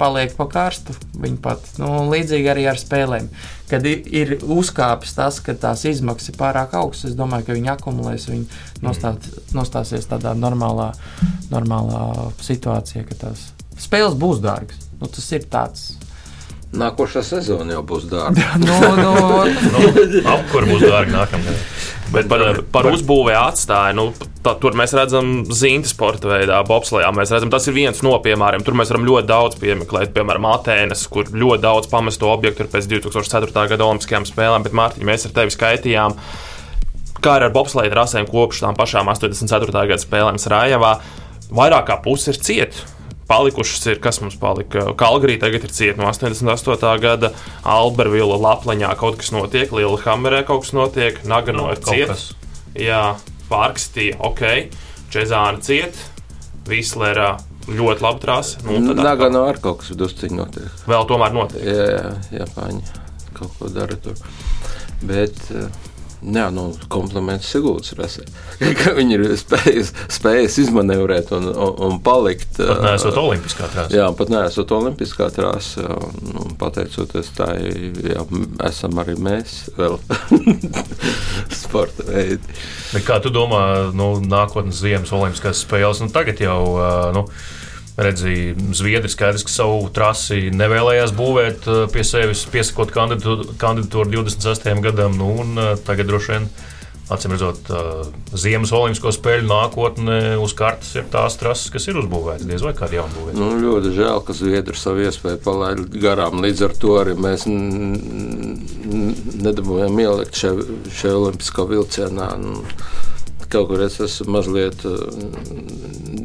[0.00, 3.28] Paliek pa karstu, viņa pat nu, līdzīgi arī ar spēlēm.
[3.68, 7.72] Kad ir, ir uzkāpis tas, ka tās izmaksas ir pārāk augstas, es domāju, ka viņi
[7.74, 10.90] akumulēs, viņi nostāt, nostāsies tādā normālā,
[11.52, 14.88] normālā situācijā, ka tās spēles būs dārgas.
[15.00, 15.90] Nu, tas ir tāds
[16.70, 18.44] Nākošā sezona jau būs dārga.
[18.62, 19.14] no, no.
[19.42, 19.88] nu,
[20.36, 21.54] Apkur būs dārga nākamā.
[22.14, 27.10] Bet par, par uzbūvē atstāju, nu, tā, tur mēs redzam zīmju sporta veidā, bobslējā.
[27.16, 28.64] Mēs redzam, tas ir viens no piemēriem.
[28.66, 32.88] Tur mēs varam ļoti daudz piemeklēt, piemēram, Atēnas, kur ļoti daudz pamesto objektu ir pēc
[32.92, 33.66] 2004.
[33.74, 34.66] gada Olimpiskajām spēlēm.
[34.66, 36.16] Bet, Mārtiņ, mēs ar tevi skaitījām,
[37.20, 39.84] kā ar bobslēju trasēm kopš tām pašām 84.
[39.92, 40.94] gada spēlēm Rājavā.
[41.50, 42.88] Vairāk kā puse ir cieta
[43.30, 44.88] palikušas ir, kas mums palika.
[44.98, 46.90] Kalgrī tagad ir cieta no 88.
[47.02, 47.30] gada,
[47.62, 52.16] Albervila Laplaņā kaut kas notiek, Liela Hammerē kaut kas notiek, Nagano Nu, ir cieta.
[52.74, 53.04] Jā,
[53.50, 54.42] Pārkstīja, ok,
[55.10, 55.98] Čezāna cieta,
[56.70, 57.32] Vislera
[57.70, 58.60] ļoti labi trāsa.
[58.64, 60.70] Nu, atkal Nagano ar kaut kas drusciņi notiek.
[60.90, 61.64] vēl tomēr notiek.
[61.66, 62.12] Jā, jā,
[62.44, 62.82] Japāņi
[63.34, 64.14] kaut ko dara tur.
[65.02, 65.66] Bet, eh,
[66.22, 68.24] jā, nu, kompliments Sigūdas rasē,
[68.80, 72.58] ka viņi ir spējis izmanevrēt un, un, un palikt.
[72.60, 73.94] Pat neesot olimpiskā trāsā.
[73.96, 75.86] Jā, pat neesot olimpiskā trāsā.
[76.60, 77.56] Pateicoties tai,
[78.04, 78.26] jā,
[78.68, 79.98] esam arī mēs vēl
[81.62, 82.58] sporta veidi.
[82.90, 83.62] Bet kā tu domā,
[83.96, 86.02] nu, nākotnes ziemas olimpiskās spēles?
[86.04, 86.60] Nu, tagad jau
[87.16, 87.26] nu,
[87.98, 94.68] redzēja, Zviedri skaidrs, ka savu trasi nevēlējās būvēt ā, pie sevis, piesakot kandidatūru, kandidatūru 26.
[94.84, 95.16] gadam.
[95.18, 96.48] Nu, un, ā, tagad droši vien,
[97.10, 97.82] acīm redzot, ā,
[98.38, 102.46] ziemas olimpisko spēļu nākotne uz kartes ir tās trases, kas ir uzbūvētas.
[102.48, 103.38] Diez vai kāda jauna būvēta.
[103.40, 106.42] Nu, ļoti žēl, ka Zviedri savu iespēju palaida garām.
[106.44, 107.46] Līdz ar to arī mēs
[109.40, 112.32] nedabūjām ielikt šajā, olimpiskā vilcienā.
[112.40, 112.64] Nu,
[113.50, 114.98] Kaut kur es esmu mazliet uh,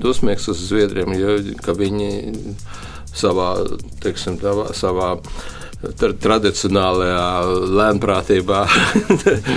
[0.02, 1.38] dusmīgs uz Zviedriem, jo
[1.80, 2.10] viņi
[3.16, 3.52] savā,
[4.04, 5.16] teiksim, tavā, savā
[6.00, 7.26] tra tradicionālajā
[7.78, 8.62] lēnprātībā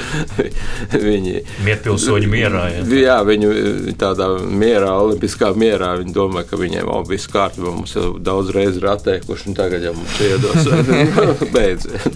[1.09, 2.65] viņi Mietpilsoņi mierā.
[2.75, 2.83] Ja.
[2.99, 3.53] Jā, viņu
[4.01, 5.95] tādā mierā, olimpiskā mierā.
[6.03, 7.73] Viņi domā, ka viņiem jau viss kārtībā.
[7.79, 10.69] Mums jau daudz reizes ir atteikuši, un tagad jau mums iedos
[11.55, 12.09] beidziet.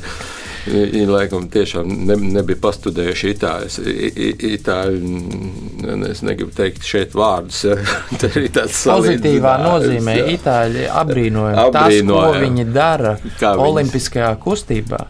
[0.62, 3.94] Viņi laikam tiešām ne, nebija pastudējuši itāļu.
[4.52, 5.14] Itāļu,
[6.10, 7.64] es negribu teikt šeit vārdus.
[8.20, 10.28] Tā ir tāds Pozitīvā nozīmē jā.
[10.36, 15.02] Itāļi apbrīnojami tas, ko viņi dara Kā viņas- Olimpiskajā kustībā.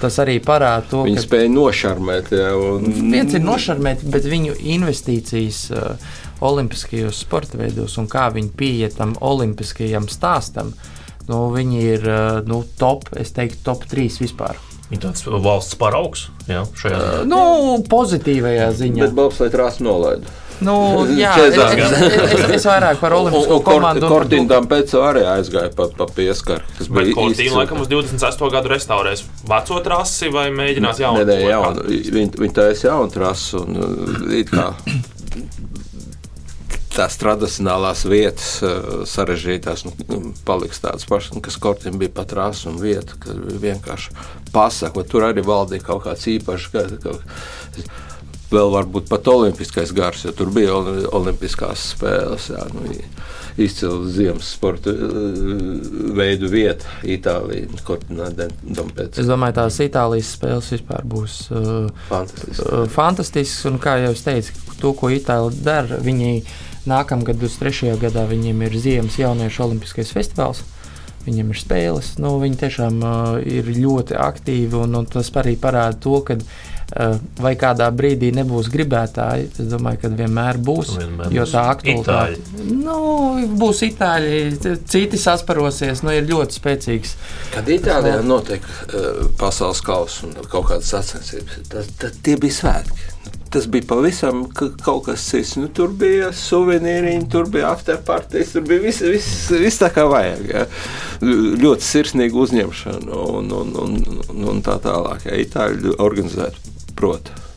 [0.00, 2.30] Tas arī parāda to, Viņi ka spēja nošarmēt.
[2.32, 8.54] Ja, un, viens ir nošarmēt, bet viņu investīcijas uh, Olimpiskajos sporta veidos un kā viņi
[8.56, 10.72] pieiet tam olimpiskajam stāstam,
[11.28, 14.56] nu, viņi ir uh, nu, top, es teiktu, top 3 vispār.
[14.90, 17.26] Ir tāds valsts paraugs jā, šajā ziņā.
[17.30, 17.42] Nu,
[17.90, 19.04] pozitīvajā ziņā.
[19.04, 20.38] Bet Bobs vai trāsas nolaida.
[20.60, 20.74] Nu,
[21.16, 21.94] jā, es, es,
[22.34, 24.02] es, es vairāk par olimpisko komandu.
[24.04, 26.66] un par to, Kortīnām pēc tam arī aizgāja pa, pa pieskaru.
[26.76, 31.22] kas Bet bija Kortīna laikam uz 28 gadu restaurēs veco trasi vai mēģinās jaunu?
[31.22, 31.86] Nē, nē, jaunu.
[31.88, 34.68] Viņi, viņi taisa jaunu trasu un uh, it kā
[36.94, 39.94] tās tradicionālās vietas, uh, sarežģītās, nu,
[40.48, 44.14] paliks tādas pašas, nu, kas kortiem bija pat rasa un vieta, ka vienkārši
[44.54, 46.70] pasaka, tur arī valdīja kaut kāds īpašs.
[47.04, 47.26] Kaut,
[48.50, 52.48] Vēl varbūt pat olimpiskais gars, jo tur bija oli- olimpiskās spēles.
[52.50, 52.82] Jā, nu,
[53.62, 55.28] Izcila ziemas sporta uh,
[56.18, 57.68] veidu vieta Itālijā.
[59.22, 62.66] Es domāju, tās Itālijas spēles vispār būs uh, Fantastiski.
[62.66, 63.62] uh, fantastisks.
[63.70, 66.32] Un, kā jau es teicu, to, ko Itālijā dara, viņi
[66.88, 67.96] nākamgad, 23.
[68.00, 70.64] gadā, viņiem ir Ziemas jauniešu olimpiskais festivāls.
[71.20, 74.78] Viņiem ir spēles, nu, viņi tiešām uh, ir ļoti aktīvi.
[74.86, 79.50] Un, un tas arī parāda to, ka uh, vai kādā brīdī nebūs gribētāji.
[79.52, 80.94] Es domāju, ka vienmēr būs.
[80.96, 82.96] Vienmēr jo tā aktualitāte nu,
[83.60, 84.40] būs itāļi,
[84.88, 86.00] citi sasparosies.
[86.06, 87.14] Nu, ir ļoti spēcīgs.
[87.52, 93.10] Kad Itālijā notiek uh, pasaules kausa un kaut kādas sacensības, tad, tad tie bija svētki.
[93.50, 95.56] Tas bija pavisam ka- kaut kas cits.
[95.58, 100.44] Nu, tur bija suvenīriņi, tur bija afterpartijas, tur bija viss, viss, viss tā kā vajag.
[100.52, 100.66] Ja.
[101.64, 103.96] Ļoti sirsnīga uzņemšana un, un, un,
[104.28, 105.26] un, un tā tālāk.
[105.26, 105.40] Ja.
[105.42, 106.62] Itāļi organizētu,
[106.94, 107.48] protams.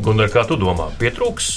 [0.00, 1.50] Gunār, kā tu domā, pietrūks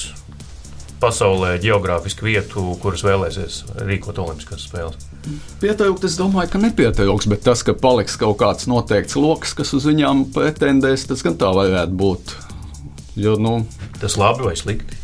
[1.04, 5.00] pasaulē geogrāfisku vietu, kuras vēlēsies rīkot Olimpiskās spēles?
[5.64, 9.88] Pietrūkt, es domāju, ka nepietrūks, bet tas, ka paliks kaut kāds noteikts lokus, kas uz
[9.88, 12.36] viņām pretendēs, tas gan tā varētu būt.
[13.16, 13.62] Jo, nu,
[14.02, 14.98] Tas labi vai slikti?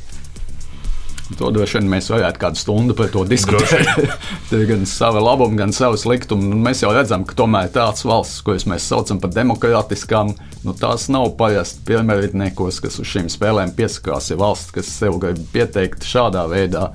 [1.38, 4.00] To droši vien mēs varētu kādu stundu par to diskutēt.
[4.50, 6.48] Tur gan sava labuma, gan sava sliktuma.
[6.56, 10.34] Un Mēs jau redzam, ka tomēr tādas valstis, kuras mēs saucam par demokrātiskām,
[10.65, 14.32] nu, tās nav parasti pirmērītniekos, kas uz šīm spēlēm piesakās.
[14.34, 16.88] Ir valsts, kas sev grib pieteikt šādā veidā,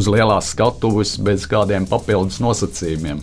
[0.00, 3.20] uz lielās skatuves, bez kādiem papildus nosacījumiem.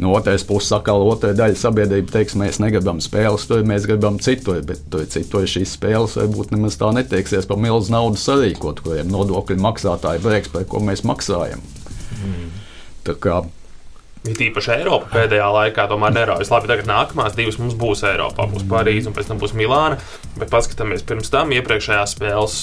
[0.00, 4.62] No otras puses, atkal otrā daļa sabiedrība teiks, mēs negribam spēles, tur mēs gribam citur,
[4.64, 9.60] bet tur citur šīs spēles varbūt nemaz tā neteiksies par milzu naudu sarīkot, kuriem nodokļu
[9.60, 11.60] maksātāji beigs, par ko mēs maksājam.
[12.20, 12.52] Mm.
[13.04, 13.42] Tā kā
[14.28, 16.50] Ir īpaši Eiropa pēdējā laikā, tomēr neraujas.
[16.52, 18.44] Labi, tagad nākamās divas mums būs Eiropā.
[18.52, 19.96] Būs Parīze un pēc tam būs Milāna.
[20.36, 22.58] Bet paskatāmies pirms tam iepriekšējās spēles.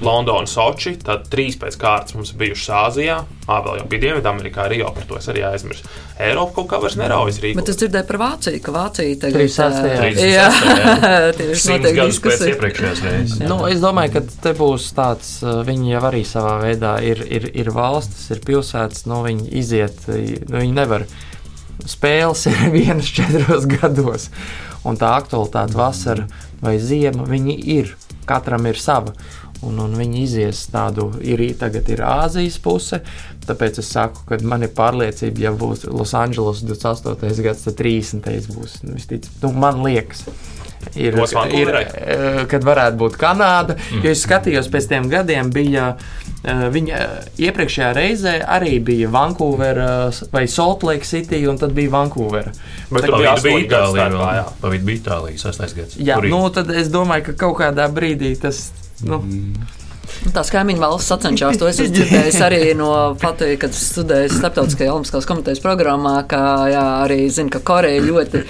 [0.00, 3.16] Londona, Soči, tad trīs pēc kārtas mums ir bijušas Āzijā,
[3.50, 5.84] Ā, vēl jau bija Dienvidamerikā, Rio, par to es arī aizmirsu.
[6.22, 7.58] Eiropa kaut kā vairs neraujas rīkot.
[7.60, 9.88] Bet es dzirdēju par Vāciju, ka Vācija tagad 36.
[9.90, 10.46] ā, Jā,
[11.40, 12.52] tieši notiek diskusija.
[12.54, 13.42] iepriekšējās reizes.
[13.50, 17.50] Nu, es domāju, ka te būs tāds, uh, viņi jau arī savā veidā ir, ir,
[17.64, 21.04] ir valstis, ir pilsētas, no viņi iziet, nu, viņi nevar.
[21.88, 24.28] Spēles ir vienas četros gados,
[24.86, 26.26] un tā aktualitāte vasara
[26.60, 27.94] vai ziema, viņi ir,
[28.28, 29.14] katram ir sava.
[29.66, 33.02] Un, un viņi izies tādu, ir tagad ir Āzijas puse.
[33.44, 37.44] Tāpēc es saku, ka man ir pārliecība, ja būs Losandželos 28.
[37.44, 38.54] gads, tad 30.
[38.54, 38.80] būs.
[38.86, 40.24] Nu, visticam, nu, man liekas.
[40.96, 41.14] Ir,
[41.52, 43.76] ir, eh, kad varētu būt Kanāda.
[43.76, 44.00] Mm.
[44.04, 49.90] Jo es skatījos pēc tiem gadiem, bija eh, viņa eh, iepriekšējā reizē arī bija Vankūvera
[50.32, 52.54] vai Salt Lake City, un tad bija Vankūvera.
[52.88, 54.08] Bet tur bija gadi Itālija.
[54.40, 54.46] jā.
[54.64, 55.52] Vidu bija Itālija.
[56.00, 58.70] Jā, nu, tad es domāju, ka kaut kādā brīdī tas.
[59.06, 59.22] Nu,
[60.24, 61.58] Nu, Tās kaimiņu valsts sacenšas.
[61.60, 66.16] To es esmu dzirdējis arī no Latvijas, kad studēju Startautiskajā Olimpiskās komitejas programmā.
[66.28, 68.42] Ka, jā, arī zinu, ka Koreja ļoti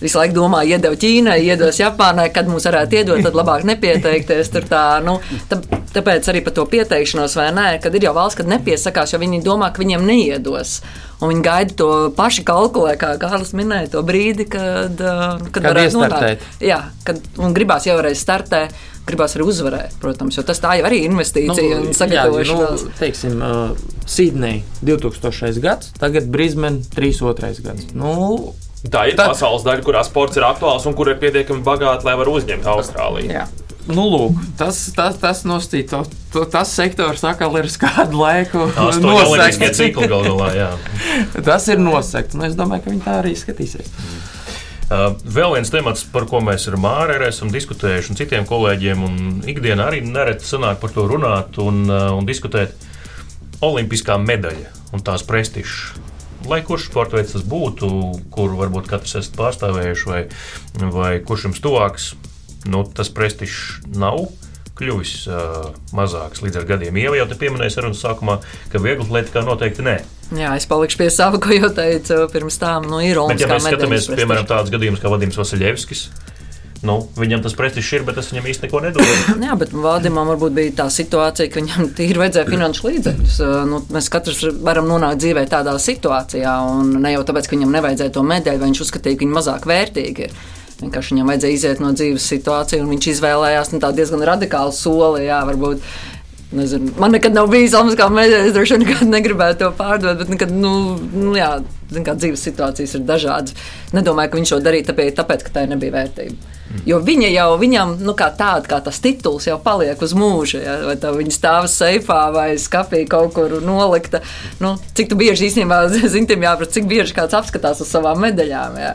[0.00, 4.52] visu laiku domā, iedod Ķīnai, iedos Japānai, kad mums varētu iedot, tad labāk nepieteikties.
[4.54, 5.16] Tur Tā, nu,
[5.48, 5.60] tā,
[5.94, 9.42] tāpēc arī par to pieteikšanos, vai nē, kad ir jau valsts, kad nepiesakās, jo viņi
[9.46, 10.80] domā, ka viņiem neiedos.
[11.20, 15.80] Un viņi gaida to paši kalkulē, kā Kārlis minēja, to brīdi, kad, uh, kad, Kad
[15.82, 16.44] iestartēt.
[16.44, 16.46] nonākt.
[16.62, 18.76] Jā, kad un gribās jau reiz startēt.
[19.08, 22.82] Gribās arī uzvarēt, protams, jo tas tā jau arī ir investīcija un sagatavošanās.
[22.84, 23.70] nu, teiksim, uh,
[24.04, 25.60] Sīdnei 2000.
[25.64, 27.62] gads, tagad Brisbane 32.
[27.64, 27.86] gads.
[27.94, 32.04] Nu, Tā ir Tā- pasaules daļa, kurā sports ir aktuāls un kur ir pietiekami bagāti,
[32.06, 33.32] lai varētu uzņemt Austrāliju.
[33.34, 33.48] Jā.
[33.88, 38.66] Nu, lūk, tas, tas, tas, nostīt, to, to, tas sektors atkal ir kādu laiku
[40.58, 40.70] jā.
[41.46, 43.88] Tas ir nosekts, un es domāju, ka viņi tā arī skatīsies.
[44.88, 49.18] Uh, Vēl viens temats, par ko mēs ar Māru esam diskutējuši, un citiem kolēģiem, un
[49.48, 52.76] ikdienā arī nereti sanāk par to runāt un, uh, un diskutēt.
[53.64, 55.96] Olimpiskā medaļa un tās prestižs.
[56.48, 57.88] Lai kurš sporta veids tas būtu,
[58.30, 60.20] kur varbūt katrs esat pārstāvējuši, vai,
[60.94, 62.12] vai kurš jums tuvāks,
[62.68, 64.28] nu, tas prestižs nav
[64.78, 67.00] kļuvis uh, mazāks līdz ar gadiem.
[67.00, 68.38] Ieva jau te pieminēja sarunas sākumā,
[68.72, 69.98] ka viegli atletikā noteikti nē.
[70.38, 72.88] Jā, es palikšu pie sava, ko jau teicu pirms tam.
[72.90, 76.04] Nu, ir Bet, ja Olimpiskā mēs skatāmies, medaļas piemēram, tādus gadījumus kā Vadims Vasiljevskis,
[76.86, 79.08] nu, viņam tas prestižs ir, bet tas viņam īsti neko nedod.
[79.48, 83.40] Jā, bet Vādimam varbūt bija tā situācija, ka viņam tīri vajadzēja finanšu līdzekļus.
[83.72, 88.14] Nu, mēs katrs varam nonākt dzīvē tādā situācijā, un ne jau tāpēc, ka viņam nevajadzēja
[88.14, 90.38] to medaļu, vai viņš uzskatīja, ka viņa mazāk vērtīga ir.
[90.78, 95.24] Vienkārši viņam vajadzēja iziet no dzīves situācijas, un viņš izvēlējās nu, diezgan radikālu soli.
[95.26, 95.82] Jā, varbūt,
[96.48, 98.46] Nezinu, man nekad nav bijis Olimpiskā medaļa.
[98.48, 100.70] Es droši vien nekad negribētu to pārdot, bet nekad, nu,
[101.12, 101.50] nu jā,
[101.92, 103.56] zin, kā dzīves situācijas ir dažādas.
[103.96, 106.56] Nedomāju, ka viņš to darīja tāpēc, tāpēc ka tai nebija vērtība.
[106.84, 110.60] Jo viņa jau viņam, nu, kā tāda, kā tas tituls jau paliek uz mūžu.
[110.60, 110.76] Ja?
[110.84, 114.20] Vai tā viņa stāv seifā vai skapī kaut kur nolikta.
[114.60, 118.78] Nu, cik tu bieži īstenībā zinām, jāprasa, cik bieži kāds apskatās uz savām medaļām.
[118.82, 118.94] Ja?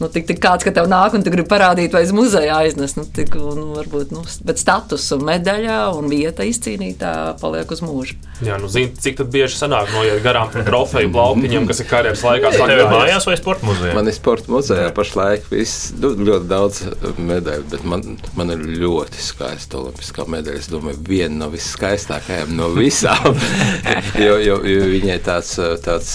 [0.00, 2.96] Nu, tik, tik kāds, ka tev nāk un tu gribi parādīt, vai uz muzeja aiznes.
[2.96, 8.16] Nu, tik, nu, varbūt, nu, bet status un medaļa un vieta izcīnītā paliek uz mūžu.
[8.40, 12.54] Jā, nu, zini, cik bieži sanāk noiet garām par trofeju plaukiņiem, kas ir karjeras laikā
[12.56, 13.92] Tev ir mājās vai sporta muzejā?
[14.30, 16.76] Sporta muzejā pašlaik viss, nu, ļoti daudz
[17.18, 18.04] medaļu, bet man,
[18.38, 20.60] man ir ļoti skaista olimpiskā medaļa.
[20.60, 23.34] Es domāju, viena no viskaistākajām no visām.
[24.24, 25.56] jo, jo, jo viņai tāds.
[25.82, 26.12] tāds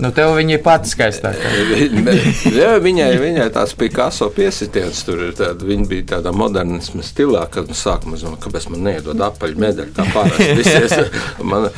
[0.00, 1.52] Nu, tev viņa ir pati skaistākā.
[2.62, 5.36] Jā, viņai, viņai tāds Picasso piesitiens tur ir.
[5.36, 9.92] Tāda, viņa bija tādā modernisma stilā, kad mēs sākumā domājām, kāpēc man neiedod apaļu medaļu,
[10.00, 10.48] kā parasti.
[10.62, 10.96] Visies,
[11.52, 11.68] man,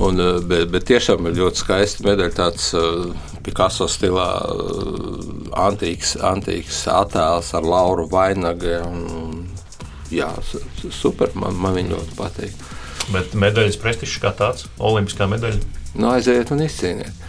[0.00, 5.20] un, bet, bet tiešām ir ļoti skaisti medaļa, tāds uh, Picasso stilā uh,
[5.66, 8.76] antīks, antīks attēls ar Lauru Vainagu.
[10.10, 12.66] Jā, su- su- super, man, man viņa ļoti patīk.
[13.14, 15.62] Bet medaļas prestižs kā tāds- olimpiskā medaļa.
[15.96, 17.22] Nu, aiziet un izcīniet.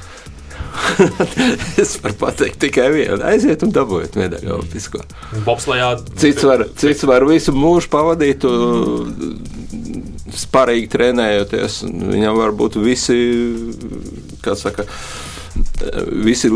[1.81, 3.17] es varu pateikt tikai vienu.
[3.25, 5.01] Aiziet un dabūjiet medaļu Olimpisko.
[5.45, 5.87] Bobslējā
[6.19, 8.45] Cits var, cits var visu mūžu pavadīt,
[10.37, 11.79] sparīgi trenējoties.
[11.87, 13.17] Viņam var būt visi,
[14.45, 14.85] kā saka,
[16.23, 16.51] visi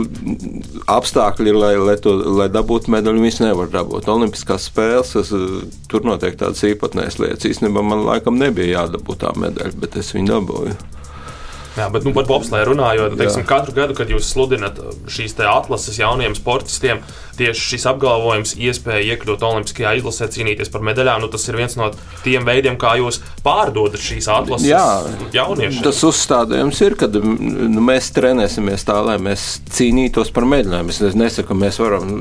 [0.91, 3.23] apstākļi, lai, lai, to, lai dabūtu medaļu.
[3.25, 4.09] Viņš nevar dabūt.
[4.11, 5.61] Olimpiskās spēles, tas, uh,
[5.91, 7.49] tur notiek tādas īpatnējas lietas.
[7.51, 10.79] Īstenībā man laikam nebija jādabūt tā medaļa, bet es viņu dabūju.
[11.77, 14.79] Jā, bet nu, par bobslēju runājot, teiksim, katru gadu, kad jūs sludinat
[15.11, 16.99] šīs te atlases jauniem sportistiem,
[17.39, 21.87] tieši šis apgalvojums, iespēja iekļūt Olimpiskajā izlasē, cīnīties par medaļām, nu, tas ir viens no
[22.25, 24.83] tiem veidiem, kā jūs pārdodat šīs atlases Jā,
[25.33, 25.79] jauniešiem.
[25.85, 30.91] Tas uzstādījums ir, ka nu, mēs trenēsimies tā, lai mēs cīnītos par medaļām.
[30.91, 32.13] Es nesaku, ka mēs varam.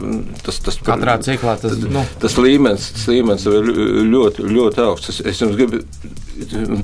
[0.46, 3.70] Tas, tas, Katrā ciklā tas, nu, tas līmenis, tas līmenis ir
[4.14, 5.16] ļoti, ļoti augsts.
[5.16, 5.82] Es, es jums gribu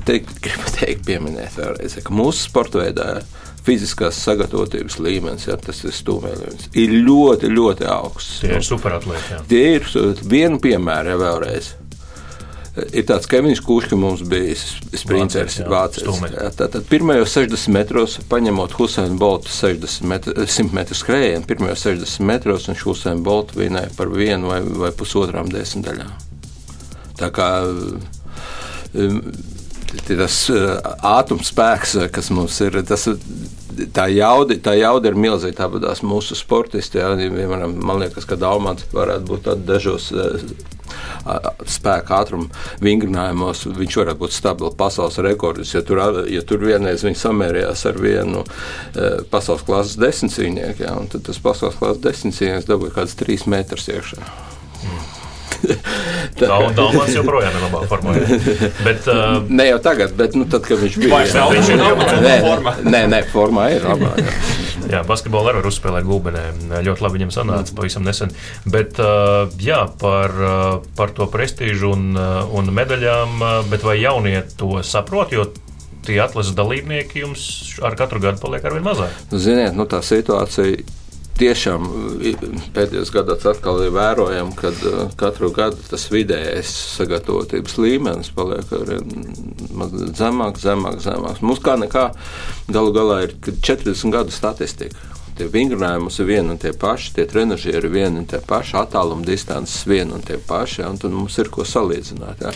[0.07, 3.09] teikt, gribu teikt, pieminēt vēlreiz, ka mūsu sporta veidā
[3.67, 8.39] fiziskās sagatavotības līmenis, ja, tas ir stūmēļums, ir ļoti, ļoti augsts.
[8.45, 9.41] Tie ir superatlēti.
[9.49, 11.73] Tie ir vienu piemēru ja, vēlreiz.
[12.93, 15.55] Ir tāds Kevins Kūšs, ka mums bija sprinteris.
[15.63, 22.27] Jā, Tātad pirmajos 60 metros, paņemot Husainu Boltu 60 metru, 100 metru skrējienu, pirmajos 60
[22.29, 26.13] metros viņš Husainu Boltu vinēja par vienu vai, vai pusotrām desmitaļām.
[27.17, 27.49] Tā kā
[30.07, 30.77] tas uh,
[31.15, 33.07] ātrums spēks, uh, kas mums ir, tas,
[33.95, 35.63] tā jauda, tā jauda ir milzīga.
[35.63, 40.11] Tāpat tās mūsu sportisti, jā, piemēram, man liekas, ka Daumans varētu būt dažos
[41.67, 42.47] spēka ātruma
[42.83, 43.65] vingrinājumos.
[43.77, 45.73] Viņš varētu būt stabils pasaules rekords.
[45.75, 48.45] Ja tur, ja tur vienreiz viņš samērījās ar vienu
[49.31, 54.23] pasaules klases desmitcīnieku, tad tas pasaules klases desmitcīnieks dabūja kaut kāds trīs metrus iekšā.
[56.39, 58.13] Dal- Dalmans joprojām ir labā formā.
[58.85, 61.81] Bet, uh, Ne jau tagad, bet nu, tad, kad viņš bija Vairs nav, viņš ir
[61.81, 62.07] labā
[62.45, 62.73] formā.
[62.85, 64.13] nē, nē, formā ir labā.
[64.21, 64.37] jā.
[64.87, 66.41] Jā, basketbolu arī var uzspēlēt gulbenē.
[66.85, 68.29] Ļoti labi viņam sanāca pavisam nesen.
[68.71, 73.97] Bet uh, jā, par, uh, par to prestižu un, uh, un medaļām, uh, bet vai
[73.99, 75.33] jaunie to saprot?
[76.07, 77.41] Tie atlases dalībnieki jums
[77.83, 79.11] ar katru gadu paliek ar vien mazāk.
[79.33, 80.79] Nu, Ziniet, nu, tā situācija
[81.39, 81.87] tiešām
[82.75, 88.85] pēdējos gados atkal ir vērojama, ka uh, katru gadu tas vidējais sagatavotības līmenis paliek ar
[88.89, 89.11] vien
[89.77, 91.41] maz- zemāk, zemāk, zemāk.
[91.45, 92.09] Mums kā nekā
[92.73, 94.95] galu galā ir 40 gadu statistika.
[95.37, 99.25] Tie vingrinājumi ir vieni un tie paši, tie treniži ir vieni un tie paši, attāluma
[99.25, 102.41] distances vieni un tie paši, ja, un tad mums ir ko salīdzināt.
[102.41, 102.53] Ja.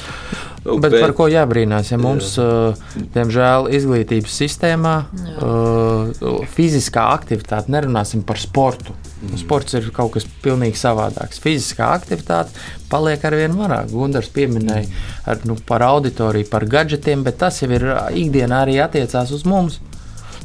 [0.81, 1.91] Bet par ko jābrīnās?
[1.93, 2.77] Ja mums, uh,
[3.13, 4.95] diemžēl, izglītības sistēmā
[5.41, 8.93] uh, fiziskā aktivitāte, nerunāsim par sportu.
[9.21, 9.37] Mm.
[9.41, 11.41] Sports ir kaut kas pilnīgi savādāks.
[11.41, 12.53] Fiziskā aktivitāte
[12.89, 13.93] paliek ar vien vairāk.
[13.93, 14.89] Gunārs pieminēja
[15.29, 19.45] ar, nu, par auditoriju, par gadgetiem, bet tas jau ir uh, ikdienā arī attiecās uz
[19.45, 19.81] mums.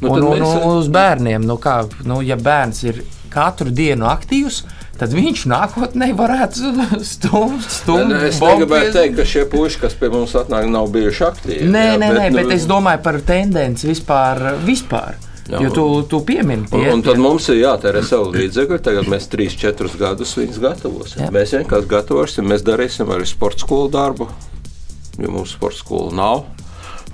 [0.01, 1.45] Nu, un, un, mēs- un uz bērniem.
[1.45, 4.63] Nu, kā, nu, ja bērns ir katru dienu aktīvs,
[4.97, 6.73] tad viņš nākotnē varētu
[7.05, 10.69] stumt, stumt Nē, Es bombu negribētu pie- teikt, ka šie puiši, kas pie mums atnāk,
[10.69, 11.69] nav bijuši aktīvi.
[11.69, 14.55] Nē, jā, nē, nē, bet nu, es domāju par tendenci vispār.
[14.65, 15.15] vispār.
[15.47, 18.81] Jā, Jo tu, tu piemini, Un, tie, un tad mums ir jātērē savu līdzekļu.
[18.83, 21.21] Tagad mēs 3, 4 gadus viņus gatavosim.
[21.23, 21.29] Jā.
[21.31, 24.27] Mēs vienkārši gatavosim, mēs darīsim arī sporta skolu darbu,
[25.17, 26.43] jo mums sporta skola nav.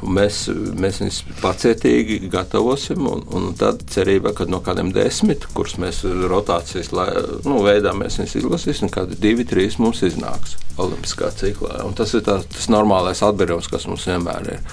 [0.04, 0.45] Mēs,
[0.80, 6.91] mēs viņus pacietīgi gatavosim, un, un tad cerībā, ka no kādiem desmit, kurus mēs rotācijas
[6.95, 7.08] lai,
[7.47, 11.84] nu, veidā mēs viņus izlasīsim, kādi divi, trīs mums iznāks Olimpiskā ciklā.
[11.88, 14.64] Un tas ir tā, tas normālais atbildums, kas mums vienmēr ir.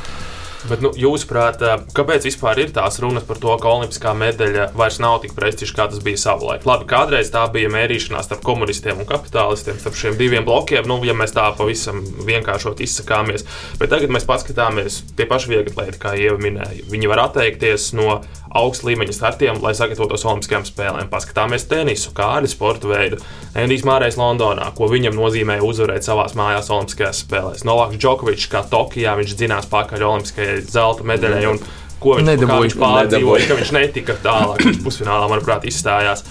[0.69, 4.99] Bet, nu, jūsuprāt, eh, kāpēc vispār ir tās runas par to, ka olimpiskā medaļa vairs
[5.01, 6.67] nav tik prestiža, kā tas bija savulaik?
[6.69, 11.17] Labi, kādreiz tā bija mērīšanās starp komunistiem un kapitālistiem, starp šiem diviem blokiem, nu, ja
[11.17, 13.47] mēs tā pavisam vienkāršot izsakāmies.
[13.81, 16.91] Bet tagad mēs paskatāmies tie paši viegli, kā jau minēju.
[16.93, 21.11] Viņi var atteikties no augsta līmeņa startiem, lai sagatavotos Olimpiskajām spēlēm.
[21.11, 23.21] Paskatāmies tenisu, kā arī sporta veidu.
[23.59, 27.65] Endijs Mārais Londonā, ko viņam nozīmēja uzvarēt savās mājās Olimpiskajās spēlēs.
[27.69, 30.07] Novaks Džokovičs, kā Tokijā, viņš dzinās pakaļ
[30.51, 31.47] Olimpiskajai zelta medaļai.
[31.51, 31.63] un
[32.01, 34.63] Ko viņš, viņš pārdzīvoja, ka viņš netika tālāk.
[34.65, 36.23] Viņš pusfinālā, manuprāt, izstājās.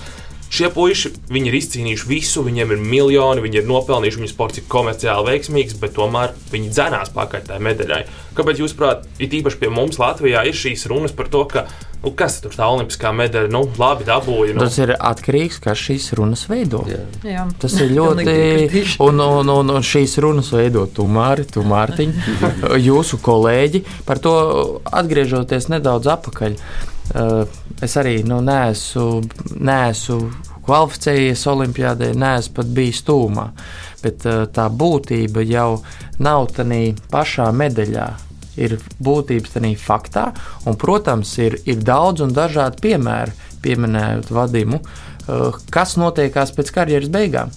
[0.49, 4.65] Šie puiši viņi ir izcīnījuši visu, viņiem ir miljoni, viņi ir nopelnījuši, viņu sports ir
[4.71, 7.99] komerciāli veiksmīgs, bet tomēr viņi dzenās pakaļ tai medaļai.
[8.37, 11.67] Kāpēc, jūsuprāt, it īpaši pie mums Latvijā ir šīs runas par to, ka,
[12.01, 14.57] nu, kas tur tā olimpiskā medaļa, nu, labi dabūja.
[14.57, 16.81] Nu, Tas ir atkarīgs no kā šīs runas veido.
[16.89, 17.03] Jā.
[17.29, 17.47] Jā.
[17.61, 18.85] Tas ir ļoti.
[19.05, 22.15] Un, un, un, un šīs runas veido tu, Māri, tu, Mārtiņ,
[22.89, 23.85] jūsu kolēģi.
[24.09, 24.33] Par to
[24.89, 26.57] atgriežoties nedaudz atpakaļ.
[27.15, 29.21] Eh, Es arī nu, neesmu,
[29.55, 30.17] neesmu
[30.67, 33.45] kvalificējies Olimpijādē, neesmu pat bijis tūmā.
[34.03, 35.79] Bet eh, tā būtība jau
[36.19, 36.81] nav tādā
[37.11, 38.09] pašā medaļā.
[38.59, 40.25] Ir būtības tādā faktā,
[40.67, 47.15] un, protams, ir, ir daudz un dažādi piemēri, pieminējot vadimu, eh, kas notiekās pēc karjeras
[47.15, 47.55] beigām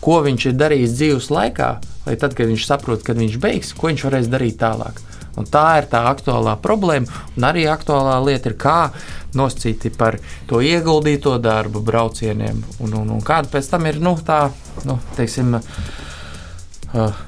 [0.00, 1.68] ko viņš ir darījis dzīves laikā,
[2.06, 5.00] lai tad, kad viņš saprot, kad viņš beigs, ko viņš varēs darīt tālāk.
[5.38, 8.78] Un tā ir tā aktuālā problēma, un arī aktuālā lieta ir, kā
[9.38, 10.18] nosacīti par
[10.48, 14.48] to ieguldīto darbu braucieniem, un, un, un kāda pēc tam ir nu, tā,
[14.88, 17.22] nu, teiksim, uh,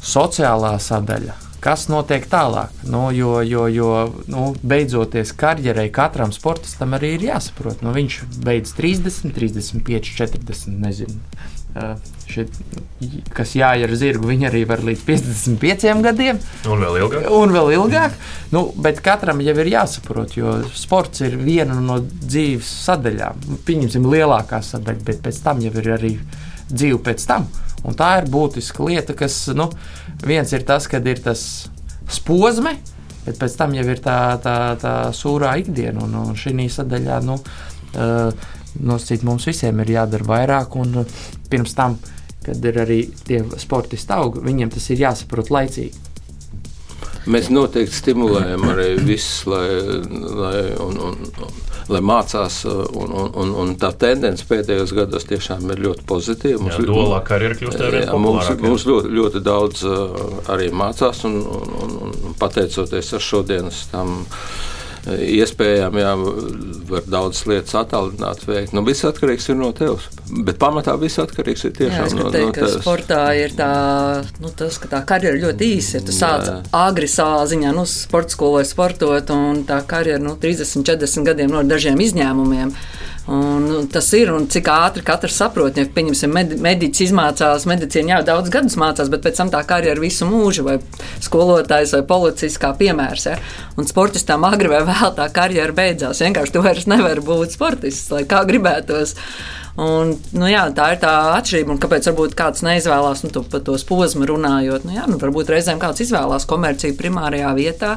[0.00, 1.36] sociālā sadaļa.
[1.60, 2.72] Kas notiek tālāk?
[2.88, 3.88] Nu, jo, jo, jo
[4.32, 7.82] nu, beidzoties karjerai, katram sportistam arī ir jāsaprot.
[7.84, 8.16] Nu, viņš
[8.46, 10.78] beidz 30, 35, 40.
[10.80, 11.20] Nezinu.
[12.30, 12.54] Šit,
[13.34, 16.38] kas jāiet ar zirgu, viņi arī var līdz 55 gadiem
[16.70, 17.26] Un vēl ilgāk.
[17.34, 18.14] un vēl ilgāk.
[18.54, 23.42] Nu, bet katram jau ir jāsaprot, jo sports ir viena no dzīves sadaļām.
[23.66, 26.12] Pieņemsim, lielākā sadaļa, bet pēc tam jau ir arī
[26.70, 27.48] dzīve pēc tam.
[27.86, 29.70] Un tā ir būtiska lieta, kas nu,
[30.26, 31.42] viens ir tas, kad ir tas
[32.26, 32.74] posmi,
[33.24, 36.04] bet pēc tam jau ir tā, tā, tā sūrā ikdiena.
[36.04, 40.76] Un, un šī sadaļā nu, uh, nosacīt mums visiem ir jādara vairāk.
[40.80, 41.02] Un
[41.50, 41.98] pirms tam,
[42.44, 46.06] kad ir arī tie sportisti aug, viņiem tas ir jāsaprot laicīgi.
[47.30, 49.66] Mēs noteikti stimulējam arī visus, lai,
[50.40, 51.18] lai, un, un,
[51.92, 52.62] lai mācās.
[52.64, 56.62] Un, un, un, un tā tendence pēdējos gados tiešām ir ļoti pozitīva.
[56.64, 59.84] Mums, jā, dolā, ir kļūst arī mums, mums ļoti, ļoti daudz
[60.54, 64.22] arī mācās, un, un, un, un pateicoties ar šodienas tam
[65.08, 66.10] iespējām, jā,
[66.90, 68.74] var daudz lietas attālināt, veikt.
[68.76, 70.08] Nu, viss atkarīgs ir no tevis.
[70.30, 72.76] Bet pamatā viss atkarīgs ir tiešām jā, no, teikt, no tevis.
[72.84, 73.70] Sportā ir tā,
[74.42, 76.02] nu, tas, ka tā karjera ļoti īsa.
[76.04, 81.30] Tu sāc agri savā ziņā, nu, sporta skolā sportot, un tā karjera, nu, 30, 40
[81.30, 82.74] gadiem no dažiem izņēmumiem.
[83.28, 88.16] Un, un tas ir, un cik ātri katrs saprot, ja, pieņemsim, med, mediķis izmācās, medicīna
[88.16, 90.78] jau daudz gadus mācās, bet pēc tam tā karjera visu mūžu, vai
[91.22, 93.28] skolotājs vai policists kā piemērs.
[93.28, 93.36] Ja?
[93.78, 96.24] Un sportistam agri vai vēl tā karjera beidzās.
[96.24, 99.14] Vienkārši tu vairs nevari būt sportists, lai kā gribētos.
[99.80, 101.76] Un, nu, jā, tā ir tā atšķirība.
[101.76, 104.88] Un kāpēc kāds neizvēlās nu, to, tos posmu runājot?
[104.88, 107.94] Nu, jā, nu, varbūt reizēm kāds izvēlās komerciju primārajā vietā.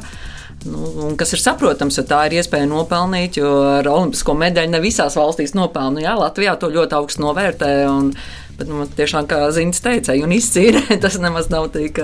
[0.67, 3.49] Nu, kas ir saprotams, jo tā ir iespēja nopelnīt, jo
[3.79, 6.03] ar olimpisko medaļu ne visās valstīs nopelnu.
[6.03, 7.75] Jā, Latvijā to ļoti augstu novērtē.
[7.91, 8.13] Un,
[8.53, 11.97] Bet nu, tiešām, kā Zīns teica, un izcīnīt, tas nemaz nav tik,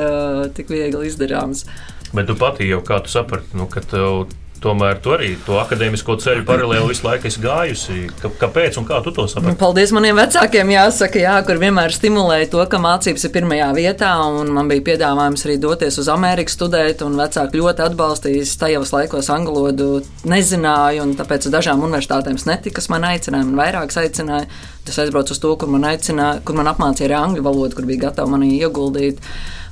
[0.58, 1.66] tik viegli izdarāms.
[2.10, 6.18] Bet tu pati jau kā tu saprati, nu, ka tev Tomēr tu arī to akadēmisko
[6.20, 8.00] ceļu paralēli visu laiku esi gājusi.
[8.42, 9.54] Kāpēc un kā tu to saproti?
[9.54, 14.12] Nu, paldies maniem vecākiem, jāsaka, jā, kur vienmēr stimulēja to, ka mācības ir pirmajā vietā.
[14.50, 18.48] Man bija piedāvājums arī doties uz Ameriku studēt, un vecāki ļoti atbalstīja.
[18.60, 19.88] Tajos laikos angļu valodu
[20.28, 24.50] nezināju, un tāpēc dažām universitātēm netika, kas man aicināja, man vairākas aicināja.
[24.90, 28.08] Es aizbraucu uz to, kur man, aicināja, kur man apmācīja arī angļu valodu, kur bija
[28.08, 29.22] gatava manī ieguldīt.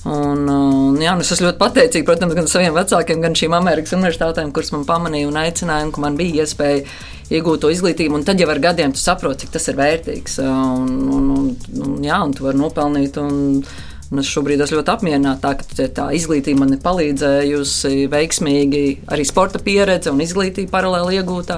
[0.08, 4.54] Un, un, jā, es esmu ļoti pateicīga, protams, gan saviem vecākiem, gan šīm Amerikas universitātēm,
[4.56, 6.86] kuras man pamanīja un aicināja, un ka man bija iespēja
[7.34, 8.16] iegūt to izglītību.
[8.16, 10.40] Un tad jau ar gadiem tu saproti, cik tas ir vērtīgs.
[10.46, 11.52] Un, un, un,
[11.84, 13.22] un, jā, un tu vari nopelnīt.
[13.24, 13.62] Un,
[14.08, 19.60] Un es šobrīd esmu ļoti apmierināta, ka tā izglītība man ir palīdzējusi veiksmīgi arī sporta
[19.60, 21.58] pieredze un izglītība paralēli iegūtā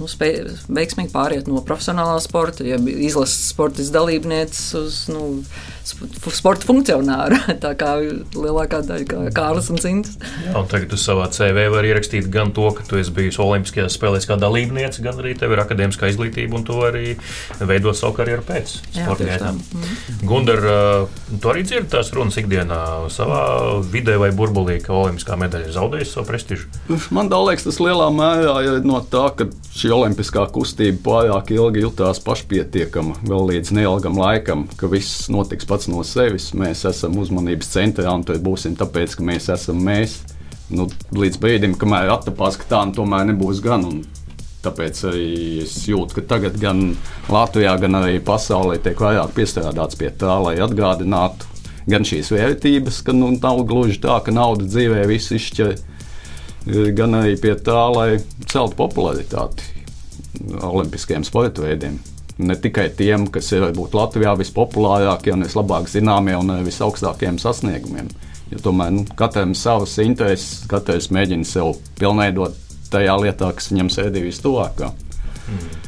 [0.00, 0.40] nu, spēj,
[0.74, 5.22] veiksmīgi pāriet no profesionālā sporta, ja izlases sporta dalībnieces uz nu,
[5.84, 7.38] sporta funkcionāru.
[7.64, 10.16] Tā kā lielākā daļa kā Kārlis un Cits.
[10.70, 14.38] Tagad tu savā CV vari ierakstīt gan to, ka tu esi bijusi Olimpiskajās spēlēs kā
[14.40, 17.14] dalībniece, gan arī tev ir akadēmiskā izglītība, un tu vari
[17.60, 19.60] veidot savu karjeru pēc sporta gaitām.
[19.60, 20.20] Mm.
[20.28, 20.64] Gundar,
[21.30, 22.80] tu arī dzirdi tās runas ikdienā
[23.12, 23.42] savā
[23.92, 26.70] vidē vai burbulī, ka Olimpiskā medaļa ir zaudējusi savu prestižu?
[27.14, 32.20] Man liekas, tas lielā mērā ir no tā, ka šī olimpiskā kustība pārāk ilgi jutās
[32.24, 36.52] pašpietiekama vēl līdz neilgam laikam, ka viss notiks pats no sevis.
[36.54, 40.20] Mēs esam uzmanības centrā un tur būsim tāpēc, ka mēs esam mēs.
[40.74, 43.88] Nu, līdz brīdim, kamēr attapās, ka tā nu, tomēr nebūs gan.
[43.90, 44.04] Un
[44.64, 45.24] Tāpēc arī
[45.60, 46.94] es jūtu, ka tagad gan
[47.28, 51.50] Latvijā, gan arī pasaulē tiek vairāk piestrādāts pie tā, lai atgādinātu
[51.92, 55.74] gan šīs vērtības, ka nu, nav gluži tā, ka nauda dzīvē viss izšķir,
[56.96, 58.08] gan arī pie tā, lai
[58.48, 59.68] celtu popularitāti
[60.64, 62.00] olimpiskajiem sporta veidiem
[62.38, 68.10] ne tikai tiem, kas ir varbūt Latvijā vispopulārākie un vislabāk zināmie un visaugstākajiem sasniegumiem.
[68.52, 72.58] Jo tomēr nu, katram ir savas intereses, katrs mēģina sev pilnveidot
[72.92, 74.90] tajā lietā, kas viņam sēdī vistuvākā.
[75.48, 75.83] Mm.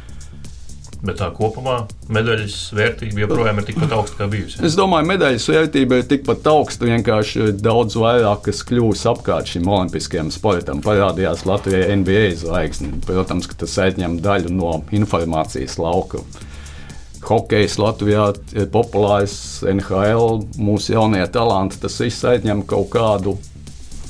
[1.04, 1.82] Bet tā kopumā
[2.12, 4.62] medaļas vērtība joprojām ir tikpat augsta kā bijusi.
[4.64, 6.88] Es domāju, medaļas vērtība ir tikpat augsta.
[6.88, 12.94] Vienkārši daudz vairāk, kas kļūs apkārt šim olimpiskajam sportam, parādījās Latvijai NBA zvaigzne.
[13.06, 16.24] Protams, ka tas aizņem daļu no informācijas lauka.
[17.26, 19.36] Hokejs Latvijā ir populārs,
[19.66, 21.80] NHL, mūsu jaunie talanti.
[21.82, 23.34] Tas viss aizņem kaut kādu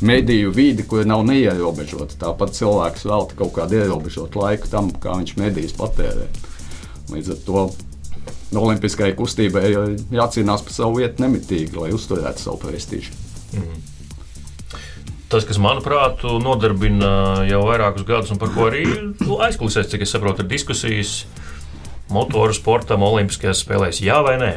[0.05, 2.19] mediju vidi, kur nav neierobežota.
[2.21, 6.29] Tāpat cilvēks velta kaut kādu ierobežotu laiku tam, kā viņš medijas patērē.
[7.13, 7.67] Līdz ar to
[8.57, 9.69] Olimpiskajai kustībai
[10.15, 13.15] jācīnās par savu vietu nemitīgi, lai uzturētu savu prestižu.
[13.57, 13.83] Mm.
[15.27, 18.85] Tas, kas manuprāt, nodarbina jau vairākus gadus, un par ko arī
[19.49, 21.17] aizklausās, cik es saprotu, ir diskusijas
[22.15, 24.53] motoru sportam, Olimpiskajās spēlēs, jā vai nē.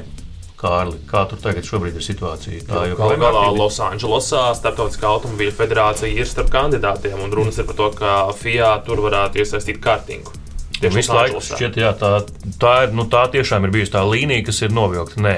[0.60, 2.66] Kārli, kā tur tagad ir situācija?
[2.68, 7.80] Tā jau ir galā Losandželosā Startautiskā automobīļa federācija ir starp kandidātiem, un runas ir par
[7.80, 10.36] to, ka FIA tur varētu iesaistīt kārtingu.
[10.80, 12.14] Tieši visu laiku šķiet, jā, tā,
[12.62, 15.20] tā, ir, nu, tā tiešām ir bijusi tā līnija, kas ir novilkta.
[15.26, 15.36] Nē.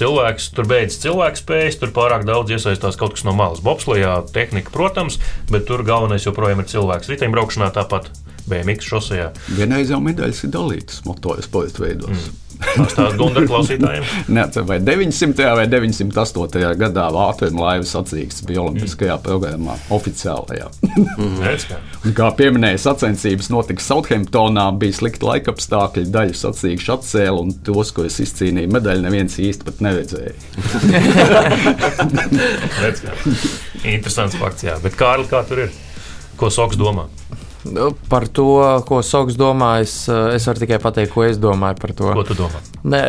[0.00, 3.60] Cilvēks tur beidzas cilvēku spējas, tur pārāk daudz iesaistās kaut kas no malas.
[3.64, 5.18] Bobslijā tehnika, protams,
[5.50, 7.10] bet tur galvenais joprojām ir cilvēks.
[7.10, 8.08] Riteņbraukšanā tāpat
[8.48, 9.32] BMW šosejā.
[9.58, 12.30] Vienreiz jau medaļas ir dalītas motoru sporta veidos.
[12.30, 12.49] Mm.
[12.60, 14.04] Stāstāt Gunār klausītājiem.
[14.30, 15.46] Neatceros, vai 900.
[15.56, 16.74] vai 908.
[16.80, 20.68] gadā Vācijā laivas atzīts bija Olimpiskajā programmā, oficiālajā.
[21.40, 21.66] Redz,
[22.16, 22.28] kā.
[22.38, 28.72] Pieminēja, sacensības notika Southamptonā, bija slikti laikapstākļi, daļas sacīkšu atcēla, un tos, ko es izcīnīju
[28.76, 30.34] medaļu, neviens īsti pat neredzēja.
[33.94, 34.76] Interesants fakts, jā.
[34.84, 35.70] Bet Kārli, kā tur ir?
[36.40, 37.08] Ko Soks domā?
[37.64, 38.46] Nu, Par to,
[38.88, 42.12] ko Soks domā, es, eh, es varu tikai pateikt, ko es domāju par to.
[42.16, 42.60] Ko tu domā?
[42.88, 43.02] Ne,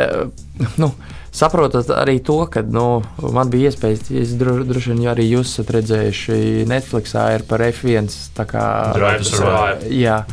[0.82, 0.92] nu,
[1.32, 5.72] saprotat arī to, ka nu, man bija iespējas, es dro, droši vien arī jūs esat
[5.78, 8.12] redzējuši Netflixā ir par F1.
[8.36, 8.66] tā kā-
[8.98, 9.88] Drive to Survive.
[9.96, 10.24] Jā.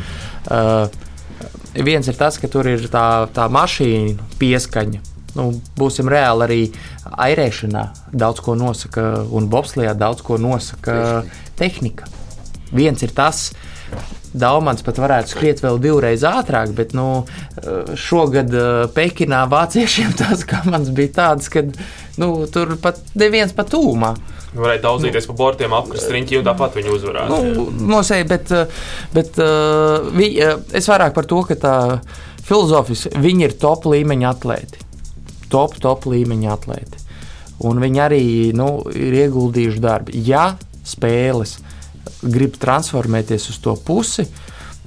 [0.51, 0.89] Uh,
[1.75, 5.05] viens ir tas, ka tur ir tā, tā mašīna pieskaņa.
[5.39, 6.61] Nu, būsim reāli arī
[7.15, 7.83] airēšanā.
[8.11, 11.23] Daudz ko nosaka, un bobslijā daudz ko nosaka
[11.61, 12.09] tehnika.
[12.75, 13.53] Viens ir tas,
[14.39, 17.25] Daumans pat varētu skriet vēl divreiz ātrāk, bet nu,
[17.97, 21.65] šogad eh, Pekinā vāciešiem tas komats bija tāds, ka
[22.21, 24.13] nu, tur pat neviens pat tūmā.
[24.59, 27.41] Varēja daudzīties pa bortiem, apkrist riņķi un tāpat viņi uzvarētu.
[27.57, 28.85] Nu, nosēja, bet, eh,
[29.17, 29.41] bet
[30.17, 30.31] vi,
[30.77, 31.75] es vairāk par to, ka tā
[32.49, 34.85] filozofiski viņi ir top līmeņa atlēti.
[35.53, 37.05] Top, top līmeņa atlēti.
[37.65, 38.25] Un viņi arī
[38.57, 40.15] nu, ir ieguldījuši darbu.
[40.29, 40.51] Ja
[40.89, 41.59] spēles
[42.23, 44.27] grib transformēties uz to pusi,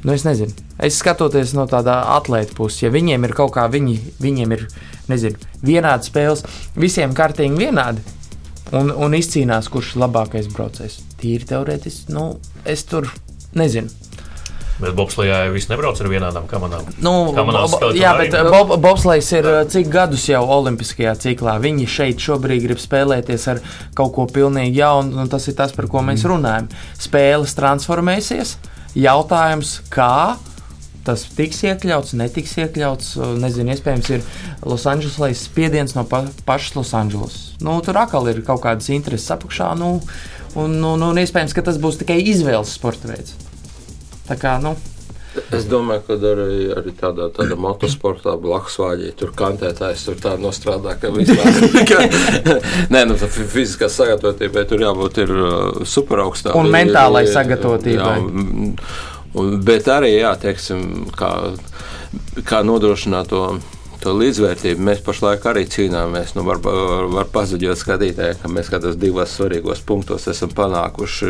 [0.06, 0.54] nu es nezinu.
[0.82, 4.66] Es skatoties no tādā atlēta puses, ja viņiem ir kaut kā, viņi, viņiem ir
[5.12, 6.46] nezinu, vienādi spēles,
[6.80, 8.04] visiem kārtīgi vienādi,
[8.74, 11.02] un, un izcīnās, kurš ir labākais braucējs.
[11.22, 12.32] Tīri teorētiski, nu,
[12.66, 13.10] es tur
[13.58, 14.01] nezinu.
[14.82, 16.88] Bet Bobslijā jau viss nebrauc ar vienādām kamerām.
[17.06, 18.50] Nu, Kamerās bo- jā, bet arī?
[18.50, 21.60] Bob, Bobslēgs ir uh, cik gadus jau Olimpiskajā ciklā.
[21.62, 23.62] Viņi šeit šobrīd grib spēlēties ar
[23.98, 26.72] kaut ko pilnīgi jaunu, un tas ir tas, par ko mēs runājam.
[26.98, 28.56] Spēles transformēsies.
[28.98, 30.36] Jautājums, kā
[31.06, 33.14] tas tiks iekļauts, netiks iekļauts.
[33.42, 34.26] Nezinu, iespējams, ir
[34.68, 37.46] Losandželosais spiediens no pa, pašas Losandželosas.
[37.62, 39.96] Nu, tur atkal ir kaut kādas intereses apakšā, nu,
[40.58, 43.38] un, un, un iespējams, ka tas būs tikai izvēles sporta veids.
[44.32, 44.76] Tā kā, nu,
[45.56, 50.98] Es domāju, ka arī, arī tādā, tādā motosportā blakus vāģī tur kantētājs tur tā nostrādā,
[51.00, 52.18] ka vispār.
[52.94, 55.54] nē, nu, fiziskā sagatavotībai tur jābūt ir uh,
[55.88, 56.52] superaugstā.
[56.52, 56.92] Un līmenī.
[56.92, 58.16] mentālai sagatavotībai.
[58.20, 58.74] Jā, un,
[59.40, 60.84] un, bet arī, jā, teiksim,
[61.16, 61.32] kā,
[62.48, 63.46] kā nodrošināt to.
[64.02, 66.32] To līdzvērtību mēs pašlaik arī cīnāmies.
[66.34, 71.30] Nu, var, var, pazaģot skatītājiem, ka mēs kādros divos svarīgos punktos esam panākuši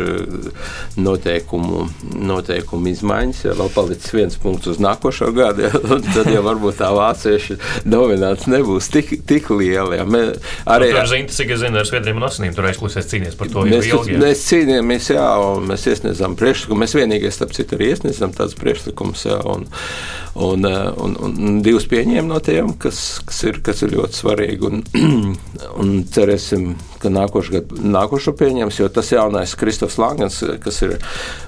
[0.96, 1.84] noteikumu,
[2.16, 3.42] noteikumu izmaiņas.
[3.44, 5.72] Ja vēl palicis viens punkts uz nākošo gadu, ja,
[6.14, 10.00] tad jau varbūt tā vāciešu dominants nebūs tik, tik liela.
[10.00, 10.08] Ja.
[10.08, 10.24] Mē,
[10.72, 13.66] Arī tur zina, cik es zinu, ar sviedriem un asinīm tur aizklāsies cīnīties par to
[13.68, 14.16] Mēs, ilgi.
[14.16, 14.24] jā.
[14.24, 16.80] mēs cīnījāmies, jā, un mēs iesniedzām priekšlikumu.
[16.86, 21.86] Mēs vienīgais, starp citu, arī iesniedzām tādus priekšlikumus, jā, un, eh, un, un, un divus
[21.90, 24.68] pieņēmām no tiem, kas, kas, ir, kas ir ļoti svarīgi.
[24.68, 24.82] Un,
[25.82, 26.72] un cerēsim,
[27.02, 30.96] ka nākošais gads nākošo pieņems, jo tas jaunais Kristofs Langens, kas ir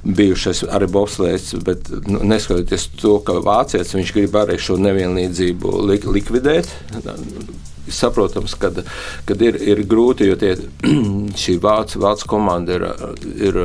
[0.05, 6.11] bijušais arī bobslēgs, bet nu, neskatoties to, ka vācietis, viņš grib arī šo nevienlīdzību lik,
[6.19, 6.75] likvidēt.
[7.91, 8.71] Saprotams, ka
[9.35, 10.55] ir, ir grūti, jo tie,
[11.43, 12.87] šī vācu, vācu komanda ir,
[13.49, 13.59] ir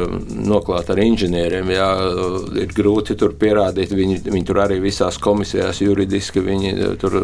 [0.50, 1.72] noklāta ar inženieriem.
[1.74, 1.90] Jā,
[2.64, 3.94] ir grūti tur pierādīt.
[3.96, 7.20] Viņi, viņi tur arī visās komisijās juridiski viņi tur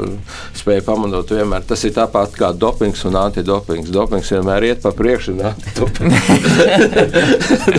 [0.55, 1.31] spēja pamanot.
[1.35, 1.65] Vienmēr.
[1.67, 3.91] Tas ir tāpat kā dopings un antidopings.
[3.93, 5.35] Dopings vienmēr iet pa priekšu.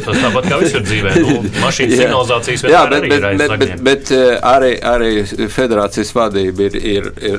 [0.07, 1.14] Tas tāpat kā visur dzīvē.
[1.23, 5.11] Nu, mašīnas signalizācijas Jā, bet, arī bet, bet, bet, bet eh, arī, arī
[5.53, 7.37] federācijas vadība ir, ir, ir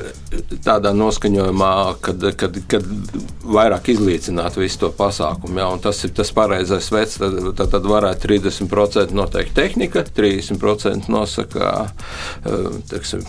[0.64, 1.67] tādā noskaņojumā,
[2.04, 2.86] kad, kad, kad
[3.48, 5.60] vairāk izlīdzināt visu to pasākumu.
[5.62, 7.18] Jā, tas ir tas pareizais veids.
[7.20, 11.70] Tad, tad, tad varētu 30% noteikt tehnika, 30% nosaka
[12.44, 13.24] eh, teiksim,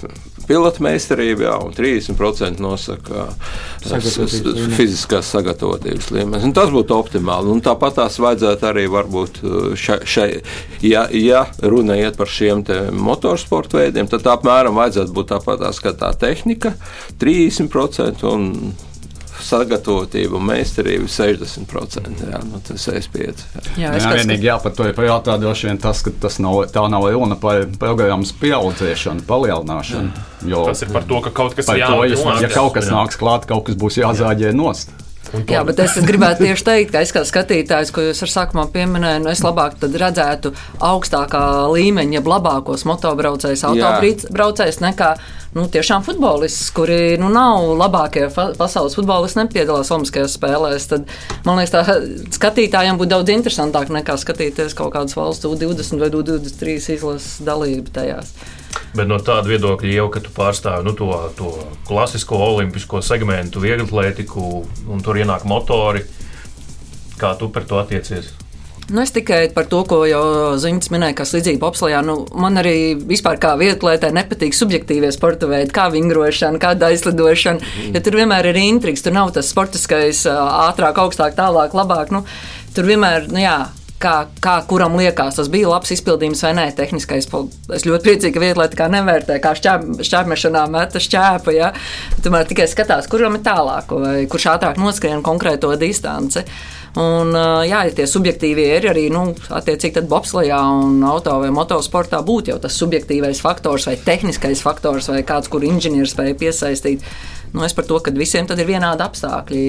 [0.50, 6.46] pilotmeistarība, jā, un 30% nosaka eh, Sagatavotības fiziskās sagatavotības līmenis.
[6.48, 7.52] Un tas būtu optimāli.
[7.54, 9.40] Un tāpat tās vajadzētu arī varbūt
[9.80, 10.28] šai, šai
[10.86, 12.66] ja, ja runa iet par šiem
[13.00, 16.74] motorsporta veidiem, tad apmēram vajadzētu būt tāpat tās kā tā tehnika
[17.22, 18.74] 30% un
[19.40, 22.26] sagatavotība un meistarība 60%.
[22.28, 23.46] Jā, nu, tas ir 65%.
[23.56, 23.64] Jā.
[23.80, 27.66] Jā, Jā, vienīgi jāpatur prātā droši vien tas, ka tas nav, tā nav runa par
[27.82, 30.26] programmas pieaudzēšanu, palielināšanu.
[30.50, 32.76] Jo Tas ir par to, ka kaut kas par ir to, ja, jānāk ja kaut
[32.78, 34.92] kas nāks klāt, kaut kas būs jāzāģē nost.
[35.50, 39.22] Jā, bet es gribētu tieši teikt, ka es kā skatītājs, ko jūs ar sākumā pieminējāt,
[39.22, 40.54] nu es labāk redzētu
[40.86, 45.12] augstākā līmeņa, jeb labākos motobraucējus, autobraucējus nekā
[45.58, 50.90] nu, tiešām futbolists, kuri nu, nav labākie pasaules futbolisti, nepiedalās Olimpiskajās spēlēs.
[50.92, 51.10] Tad,
[51.46, 52.00] man liekas, tā
[52.38, 58.34] skatītājiem būtu daudz interesantāk nekā skatīties kaut kādas valsts U20 vai U23 izlases dalību tajās.
[58.98, 61.54] Bet no tāda viedokļa jau, ka tu pārstāvi nu, to, to
[61.88, 64.50] klasisko olimpisko segmentu, vieglu atlētiku,
[64.90, 66.04] un tur ienāk motori,
[67.20, 68.34] kā tu par to attiecies?
[68.90, 70.24] Nu, es tikai par to, ko jau
[70.58, 72.00] Ziņš minēja, kas līdzīgi popslējā.
[72.06, 77.62] Nu, man arī vispār kā vietlētē nepatīk subjektīvie sporta veidi, kā vingrošana, kāda aizlidošana.
[77.62, 77.92] Mm.
[77.94, 82.10] Ja tur vienmēr ir intrigs, tur nav tas sportiskais ātrāk, augstāk, tālāk, labāk.
[82.16, 82.24] Nu,
[82.74, 83.60] tur vienmēr, nu jā,
[84.02, 87.28] kā, kā kuram liekas, tas bija labs izpildījums vai nē, tehniskais.
[87.76, 91.56] Es ļoti priecīgi, ka vietā kā nevērtē, kā šķēp, šķēpmešanā meta šķēpa.
[91.56, 91.72] Ja?
[92.24, 96.46] Tomēr tikai skatās, kuram ir tālāk, vai kurš ātrāk noskrien konkrēto distanci.
[97.00, 97.36] Un,
[97.68, 102.56] jā, ja tie subjektīvie ir arī, nu, attiecīgi, tad bobslejā un auto vai motosportā būtu
[102.56, 107.06] jau tas subjektīvais faktors vai tehniskais faktors vai kāds, kur inženieris spēja piesaistīt.
[107.50, 109.62] Nu, es par to, ka visiem ir vienādi apstākļi,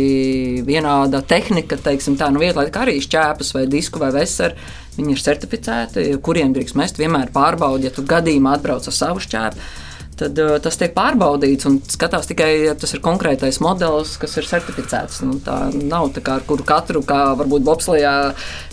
[0.66, 4.58] vienāda tehnika, teiksim, tā nu, vietā, kā arī šķēpes vai disku vai veseri.
[4.98, 7.00] Viņi ir certificēti, kuriem drīkst mest.
[7.00, 9.89] Vienmēr pārbaudi, ja tu gadījumā atbrauc ar savu šķēpu
[10.20, 14.48] tad uh, tas tiek pārbaudīts un skatās tikai, ja tas ir konkrētais modelis, kas ir
[14.48, 15.22] certificēts.
[15.26, 18.14] Nu, tā nav tā kā ar kuru katru, kā varbūt bobslijā,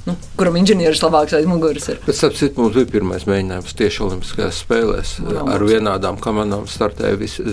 [0.08, 2.02] nu, kuram inženieris labāks aiz muguras ir.
[2.06, 5.18] Bet, sapcīt, mums bija pirmais mēģinājums tieši Olimpiskajās spēlēs.
[5.24, 5.54] Monobols.
[5.56, 7.45] Ar vienādām komandām startēja visi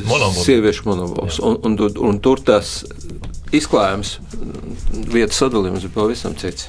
[0.42, 1.40] sieviešu monobols.
[1.44, 2.80] Un, un, un, un tur tas
[3.54, 4.16] izklājums,
[5.12, 6.68] vietas sadalījums ir pavisam cits.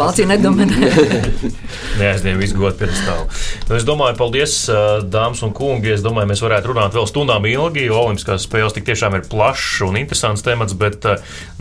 [0.00, 0.90] Vācija nedominē.
[2.00, 3.28] Neaizņem visu godu piedestālu.
[3.68, 4.56] Nu, es domāju, paldies,
[5.12, 5.94] dāmas un kungi.
[5.94, 9.84] Es domāju, mēs varētu runāt vēl stundām ilgi, jo Olimpiskās spēles tik tiešām ir plašs
[9.88, 11.06] un interesants temats, bet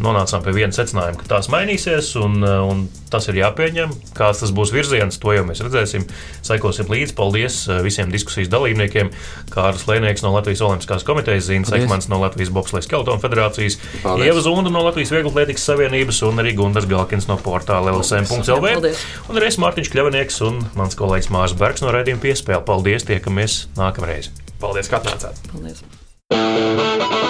[0.02, 3.94] nonācām pie viena secinājuma, ka tās mainīsies un, un tas ir jāpieņem.
[4.18, 6.08] Kāds tas būs virziens, to jau mēs redzēsim.
[6.46, 7.16] Sekosim līdzi.
[7.18, 9.12] Paldies visiem diskusijas dalībniekiem.
[9.52, 14.74] Kārlis Lēnieks no Latvijas Olimpiskās komitejas, Zina Sekmans no Latvijas Bobslēgas Keltona federācijas, Ieva Zunda
[14.74, 18.94] no Latvijas Vieglatlētikas savienības un arī Gunārs Galkins no portāla LSM.CLV.
[19.30, 22.64] Un arī es Mārtiņš Kļavinieks un mans kolēģis Mārs Bergs no Redījuma piespēle.
[22.68, 24.32] Paldies, tiekamies nākamreiz.
[24.62, 25.42] Paldies, ka atnācāt!
[25.52, 27.30] Paldies!